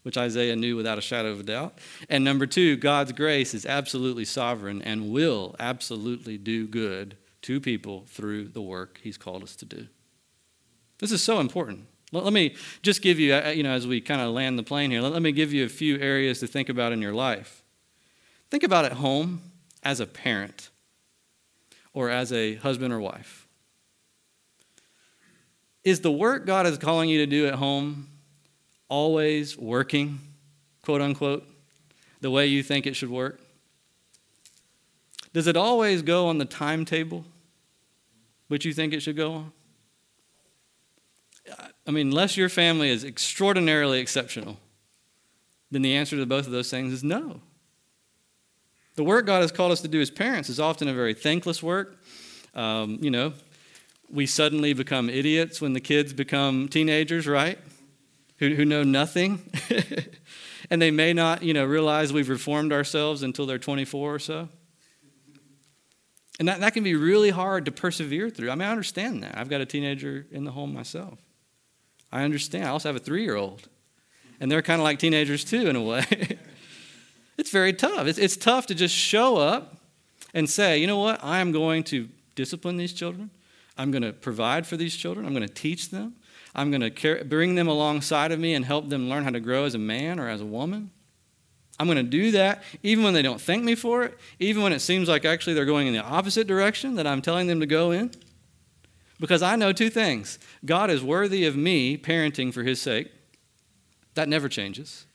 which 0.03 0.17
Isaiah 0.17 0.55
knew 0.55 0.75
without 0.75 0.97
a 0.97 1.01
shadow 1.01 1.29
of 1.29 1.41
a 1.41 1.43
doubt. 1.43 1.77
And 2.09 2.23
number 2.23 2.45
two, 2.45 2.75
God's 2.75 3.11
grace 3.11 3.53
is 3.53 3.65
absolutely 3.65 4.25
sovereign 4.25 4.81
and 4.81 5.11
will 5.11 5.55
absolutely 5.59 6.37
do 6.37 6.67
good 6.67 7.17
to 7.43 7.59
people 7.61 8.05
through 8.07 8.49
the 8.49 8.61
work 8.61 8.99
He's 9.01 9.17
called 9.17 9.43
us 9.43 9.55
to 9.57 9.65
do. 9.65 9.87
This 10.97 11.11
is 11.11 11.23
so 11.23 11.39
important. 11.39 11.85
Let 12.11 12.33
me 12.33 12.55
just 12.81 13.01
give 13.01 13.19
you, 13.19 13.35
uh, 13.35 13.49
you 13.49 13.61
know, 13.61 13.71
as 13.71 13.85
we 13.85 14.01
kind 14.01 14.19
of 14.19 14.31
land 14.31 14.57
the 14.57 14.63
plane 14.63 14.89
here, 14.89 15.01
let 15.01 15.21
me 15.21 15.31
give 15.31 15.53
you 15.53 15.63
a 15.63 15.69
few 15.69 15.99
areas 15.99 16.39
to 16.39 16.47
think 16.47 16.67
about 16.67 16.91
in 16.91 17.01
your 17.01 17.13
life. 17.13 17.63
Think 18.49 18.63
about 18.63 18.83
at 18.83 18.93
home 18.93 19.43
as 19.83 19.99
a 19.99 20.07
parent 20.07 20.71
or 21.99 22.09
as 22.09 22.31
a 22.31 22.55
husband 22.55 22.93
or 22.93 22.99
wife? 23.01 23.45
Is 25.83 25.99
the 25.99 26.09
work 26.09 26.45
God 26.45 26.65
is 26.65 26.77
calling 26.77 27.09
you 27.09 27.17
to 27.17 27.25
do 27.25 27.45
at 27.45 27.55
home 27.55 28.07
always 28.87 29.57
working, 29.57 30.19
quote 30.81 31.01
unquote, 31.01 31.45
the 32.21 32.31
way 32.31 32.47
you 32.47 32.63
think 32.63 32.87
it 32.87 32.95
should 32.95 33.09
work? 33.09 33.41
Does 35.33 35.45
it 35.45 35.57
always 35.57 36.01
go 36.01 36.29
on 36.29 36.37
the 36.37 36.45
timetable 36.45 37.25
which 38.47 38.63
you 38.63 38.71
think 38.71 38.93
it 38.93 39.01
should 39.01 39.17
go 39.17 39.33
on? 39.33 39.51
I 41.85 41.91
mean, 41.91 42.07
unless 42.07 42.37
your 42.37 42.47
family 42.47 42.89
is 42.89 43.03
extraordinarily 43.03 43.99
exceptional, 43.99 44.55
then 45.69 45.81
the 45.81 45.95
answer 45.95 46.15
to 46.15 46.25
both 46.25 46.45
of 46.45 46.53
those 46.53 46.71
things 46.71 46.93
is 46.93 47.03
no. 47.03 47.41
The 48.99 49.05
work 49.05 49.25
God 49.25 49.43
has 49.43 49.53
called 49.53 49.71
us 49.71 49.79
to 49.83 49.87
do 49.87 50.01
as 50.01 50.11
parents 50.11 50.49
is 50.49 50.59
often 50.59 50.89
a 50.89 50.93
very 50.93 51.13
thankless 51.13 51.63
work. 51.63 52.03
Um, 52.53 52.97
you 52.99 53.09
know, 53.09 53.31
we 54.09 54.25
suddenly 54.25 54.73
become 54.73 55.09
idiots 55.09 55.61
when 55.61 55.71
the 55.71 55.79
kids 55.79 56.11
become 56.11 56.67
teenagers, 56.67 57.25
right? 57.25 57.57
Who, 58.39 58.55
who 58.55 58.65
know 58.65 58.83
nothing. 58.83 59.49
and 60.69 60.81
they 60.81 60.91
may 60.91 61.13
not, 61.13 61.43
you 61.43 61.53
know, 61.53 61.63
realize 61.63 62.11
we've 62.11 62.27
reformed 62.27 62.73
ourselves 62.73 63.23
until 63.23 63.45
they're 63.45 63.57
24 63.57 64.15
or 64.15 64.19
so. 64.19 64.49
And 66.37 66.49
that, 66.49 66.59
that 66.59 66.73
can 66.73 66.83
be 66.83 66.95
really 66.95 67.29
hard 67.29 67.63
to 67.67 67.71
persevere 67.71 68.29
through. 68.29 68.51
I 68.51 68.55
mean, 68.55 68.67
I 68.67 68.71
understand 68.71 69.23
that. 69.23 69.37
I've 69.37 69.49
got 69.49 69.61
a 69.61 69.65
teenager 69.65 70.27
in 70.29 70.43
the 70.43 70.51
home 70.51 70.73
myself. 70.73 71.19
I 72.11 72.23
understand. 72.23 72.65
I 72.65 72.71
also 72.71 72.89
have 72.89 72.97
a 72.97 72.99
three 72.99 73.23
year 73.23 73.37
old. 73.37 73.69
And 74.41 74.51
they're 74.51 74.61
kind 74.61 74.81
of 74.81 74.83
like 74.83 74.99
teenagers 74.99 75.45
too, 75.45 75.69
in 75.69 75.77
a 75.77 75.81
way. 75.81 76.05
It's 77.39 77.51
very 77.51 77.71
tough. 77.71 78.05
It's, 78.05 78.19
it's 78.19 78.35
tough 78.35 78.65
to 78.65 78.75
just 78.75 78.93
show 78.93 79.37
up 79.37 79.77
and 80.33 80.49
say, 80.49 80.77
you 80.77 80.87
know 80.87 80.97
what, 80.97 81.23
I 81.23 81.39
am 81.39 81.53
going 81.53 81.85
to 81.85 82.09
discipline 82.35 82.75
these 82.75 82.91
children. 82.91 83.29
I'm 83.77 83.91
going 83.91 84.01
to 84.01 84.11
provide 84.11 84.67
for 84.67 84.75
these 84.75 84.93
children. 84.93 85.25
I'm 85.25 85.33
going 85.33 85.47
to 85.47 85.53
teach 85.53 85.89
them. 85.89 86.15
I'm 86.53 86.69
going 86.69 86.81
to 86.81 87.23
bring 87.23 87.55
them 87.55 87.69
alongside 87.69 88.33
of 88.33 88.41
me 88.41 88.55
and 88.55 88.65
help 88.65 88.89
them 88.89 89.07
learn 89.07 89.23
how 89.23 89.29
to 89.29 89.39
grow 89.39 89.63
as 89.63 89.73
a 89.73 89.79
man 89.79 90.19
or 90.19 90.27
as 90.27 90.41
a 90.41 90.45
woman. 90.45 90.91
I'm 91.79 91.87
going 91.87 91.95
to 91.95 92.03
do 92.03 92.31
that 92.31 92.61
even 92.83 93.05
when 93.05 93.13
they 93.13 93.21
don't 93.21 93.39
thank 93.39 93.63
me 93.63 93.73
for 93.73 94.03
it, 94.03 94.19
even 94.39 94.61
when 94.61 94.73
it 94.73 94.81
seems 94.81 95.07
like 95.07 95.23
actually 95.23 95.53
they're 95.53 95.63
going 95.63 95.87
in 95.87 95.93
the 95.93 96.03
opposite 96.03 96.45
direction 96.45 96.95
that 96.95 97.07
I'm 97.07 97.21
telling 97.21 97.47
them 97.47 97.61
to 97.61 97.65
go 97.65 97.91
in. 97.91 98.11
Because 99.17 99.41
I 99.41 99.55
know 99.55 99.71
two 99.71 99.89
things 99.89 100.39
God 100.65 100.89
is 100.89 101.01
worthy 101.01 101.45
of 101.45 101.55
me 101.55 101.97
parenting 101.97 102.53
for 102.53 102.63
his 102.63 102.81
sake. 102.81 103.13
That 104.15 104.27
never 104.27 104.49
changes. 104.49 105.05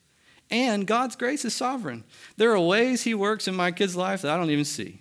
And 0.50 0.86
God's 0.86 1.16
grace 1.16 1.44
is 1.44 1.54
sovereign. 1.54 2.04
There 2.36 2.52
are 2.52 2.60
ways 2.60 3.02
He 3.02 3.14
works 3.14 3.48
in 3.48 3.54
my 3.54 3.72
kid's 3.72 3.96
life 3.96 4.22
that 4.22 4.30
I 4.30 4.36
don't 4.36 4.50
even 4.50 4.64
see. 4.64 5.00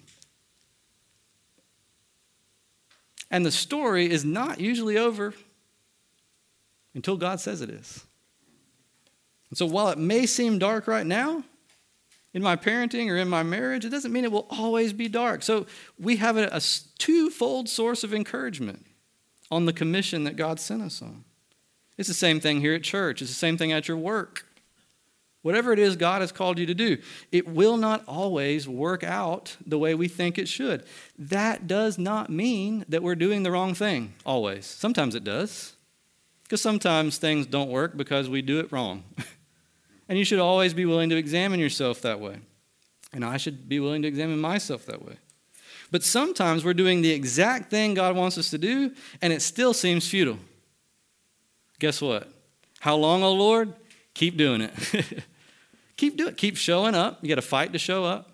And 3.29 3.45
the 3.45 3.51
story 3.51 4.09
is 4.09 4.23
not 4.23 4.59
usually 4.59 4.97
over 4.97 5.33
until 6.93 7.17
God 7.17 7.39
says 7.39 7.61
it 7.61 7.69
is. 7.69 8.05
And 9.49 9.57
so 9.57 9.65
while 9.65 9.89
it 9.89 9.97
may 9.97 10.25
seem 10.25 10.59
dark 10.59 10.87
right 10.87 11.05
now, 11.05 11.43
in 12.33 12.41
my 12.41 12.55
parenting 12.55 13.11
or 13.11 13.17
in 13.17 13.27
my 13.27 13.43
marriage, 13.43 13.85
it 13.85 13.89
doesn't 13.89 14.11
mean 14.11 14.23
it 14.23 14.31
will 14.31 14.47
always 14.49 14.93
be 14.93 15.07
dark. 15.07 15.43
So 15.43 15.67
we 15.99 16.15
have 16.17 16.37
a, 16.37 16.47
a 16.51 16.61
twofold 16.97 17.69
source 17.69 18.03
of 18.03 18.13
encouragement 18.13 18.85
on 19.51 19.65
the 19.65 19.73
commission 19.73 20.23
that 20.23 20.35
God 20.35 20.59
sent 20.59 20.81
us 20.81 21.01
on. 21.01 21.23
It's 21.97 22.07
the 22.07 22.15
same 22.15 22.39
thing 22.39 22.61
here 22.61 22.73
at 22.73 22.83
church, 22.83 23.21
it's 23.21 23.29
the 23.31 23.35
same 23.35 23.57
thing 23.57 23.71
at 23.71 23.87
your 23.87 23.97
work. 23.97 24.45
Whatever 25.43 25.73
it 25.73 25.79
is 25.79 25.97
God 25.97 26.21
has 26.21 26.31
called 26.31 26.57
you 26.57 26.65
to 26.65 26.73
do, 26.73 26.97
it 27.31 27.47
will 27.47 27.75
not 27.75 28.03
always 28.07 28.67
work 28.67 29.03
out 29.03 29.57
the 29.65 29.77
way 29.77 29.93
we 29.93 30.07
think 30.07 30.37
it 30.37 30.47
should. 30.47 30.85
That 31.19 31.67
does 31.67 31.97
not 31.97 32.29
mean 32.29 32.85
that 32.87 33.03
we're 33.03 33.15
doing 33.15 33.43
the 33.43 33.51
wrong 33.51 33.75
thing 33.75 34.13
always. 34.25 34.65
Sometimes 34.65 35.15
it 35.15 35.25
does. 35.25 35.73
Because 36.43 36.61
sometimes 36.61 37.17
things 37.17 37.45
don't 37.45 37.69
work 37.69 37.97
because 37.97 38.29
we 38.29 38.41
do 38.41 38.59
it 38.59 38.71
wrong. 38.71 39.03
and 40.09 40.17
you 40.17 40.23
should 40.23 40.39
always 40.39 40.73
be 40.73 40.85
willing 40.85 41.09
to 41.09 41.17
examine 41.17 41.59
yourself 41.59 42.01
that 42.01 42.21
way. 42.21 42.39
And 43.11 43.25
I 43.25 43.35
should 43.35 43.67
be 43.67 43.81
willing 43.81 44.01
to 44.03 44.07
examine 44.07 44.39
myself 44.39 44.85
that 44.85 45.05
way. 45.05 45.17
But 45.91 46.03
sometimes 46.03 46.63
we're 46.63 46.73
doing 46.73 47.01
the 47.01 47.11
exact 47.11 47.69
thing 47.69 47.95
God 47.95 48.15
wants 48.15 48.37
us 48.37 48.49
to 48.51 48.57
do, 48.57 48.93
and 49.21 49.33
it 49.33 49.41
still 49.41 49.73
seems 49.73 50.07
futile. 50.07 50.39
Guess 51.79 52.01
what? 52.01 52.29
How 52.79 52.95
long, 52.95 53.23
oh 53.23 53.33
Lord? 53.33 53.73
Keep 54.13 54.37
doing 54.37 54.61
it. 54.61 55.23
Keep 55.97 56.17
doing 56.17 56.29
it. 56.29 56.37
Keep 56.37 56.57
showing 56.57 56.95
up. 56.95 57.19
You 57.21 57.29
got 57.29 57.35
to 57.35 57.41
fight 57.41 57.73
to 57.73 57.79
show 57.79 58.03
up. 58.03 58.31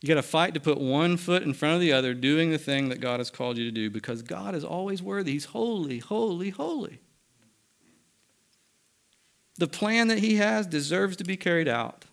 You 0.00 0.08
got 0.08 0.14
to 0.14 0.22
fight 0.22 0.54
to 0.54 0.60
put 0.60 0.78
one 0.78 1.16
foot 1.16 1.42
in 1.42 1.52
front 1.52 1.74
of 1.74 1.80
the 1.80 1.92
other, 1.92 2.14
doing 2.14 2.50
the 2.50 2.58
thing 2.58 2.88
that 2.88 3.00
God 3.00 3.20
has 3.20 3.30
called 3.30 3.58
you 3.58 3.64
to 3.66 3.70
do 3.70 3.90
because 3.90 4.22
God 4.22 4.54
is 4.54 4.64
always 4.64 5.02
worthy. 5.02 5.32
He's 5.32 5.46
holy, 5.46 5.98
holy, 5.98 6.50
holy. 6.50 7.00
The 9.58 9.68
plan 9.68 10.08
that 10.08 10.20
He 10.20 10.36
has 10.36 10.66
deserves 10.66 11.16
to 11.18 11.24
be 11.24 11.36
carried 11.36 11.68
out. 11.68 12.06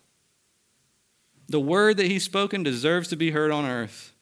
The 1.48 1.60
word 1.60 1.96
that 1.96 2.06
He's 2.06 2.24
spoken 2.24 2.62
deserves 2.62 3.08
to 3.08 3.16
be 3.16 3.30
heard 3.30 3.50
on 3.50 3.64
earth. 3.64 4.12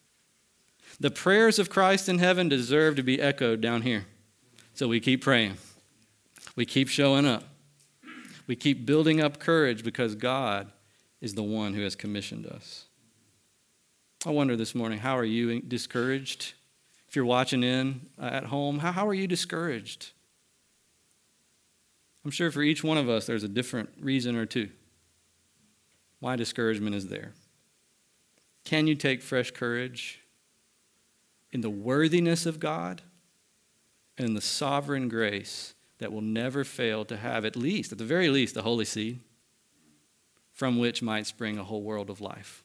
The 1.00 1.10
prayers 1.10 1.58
of 1.58 1.68
Christ 1.68 2.08
in 2.08 2.20
heaven 2.20 2.48
deserve 2.48 2.94
to 2.96 3.02
be 3.02 3.20
echoed 3.20 3.60
down 3.60 3.82
here. 3.82 4.06
So 4.74 4.86
we 4.86 5.00
keep 5.00 5.22
praying, 5.22 5.56
we 6.54 6.64
keep 6.66 6.88
showing 6.88 7.26
up. 7.26 7.42
We 8.46 8.56
keep 8.56 8.86
building 8.86 9.20
up 9.20 9.38
courage 9.38 9.82
because 9.82 10.14
God 10.14 10.70
is 11.20 11.34
the 11.34 11.42
one 11.42 11.74
who 11.74 11.82
has 11.82 11.96
commissioned 11.96 12.46
us. 12.46 12.84
I 14.24 14.30
wonder 14.30 14.56
this 14.56 14.74
morning, 14.74 14.98
how 14.98 15.16
are 15.16 15.24
you 15.24 15.60
discouraged? 15.60 16.54
If 17.08 17.16
you're 17.16 17.24
watching 17.24 17.62
in 17.62 18.02
uh, 18.20 18.26
at 18.26 18.44
home, 18.44 18.80
how, 18.80 18.92
how 18.92 19.06
are 19.06 19.14
you 19.14 19.26
discouraged? 19.26 20.10
I'm 22.24 22.30
sure 22.30 22.50
for 22.50 22.62
each 22.62 22.82
one 22.82 22.98
of 22.98 23.08
us, 23.08 23.26
there's 23.26 23.44
a 23.44 23.48
different 23.48 23.90
reason 24.00 24.36
or 24.36 24.46
two 24.46 24.68
why 26.18 26.34
discouragement 26.34 26.96
is 26.96 27.06
there. 27.06 27.34
Can 28.64 28.88
you 28.88 28.96
take 28.96 29.22
fresh 29.22 29.52
courage 29.52 30.22
in 31.52 31.60
the 31.60 31.70
worthiness 31.70 32.46
of 32.46 32.58
God 32.58 33.02
and 34.18 34.26
in 34.26 34.34
the 34.34 34.40
sovereign 34.40 35.08
grace 35.08 35.74
that 35.98 36.12
will 36.12 36.20
never 36.20 36.64
fail 36.64 37.04
to 37.04 37.16
have 37.16 37.44
at 37.44 37.56
least, 37.56 37.92
at 37.92 37.98
the 37.98 38.04
very 38.04 38.28
least, 38.28 38.56
a 38.56 38.62
holy 38.62 38.84
seed 38.84 39.20
from 40.52 40.78
which 40.78 41.02
might 41.02 41.26
spring 41.26 41.58
a 41.58 41.64
whole 41.64 41.82
world 41.82 42.10
of 42.10 42.20
life. 42.20 42.64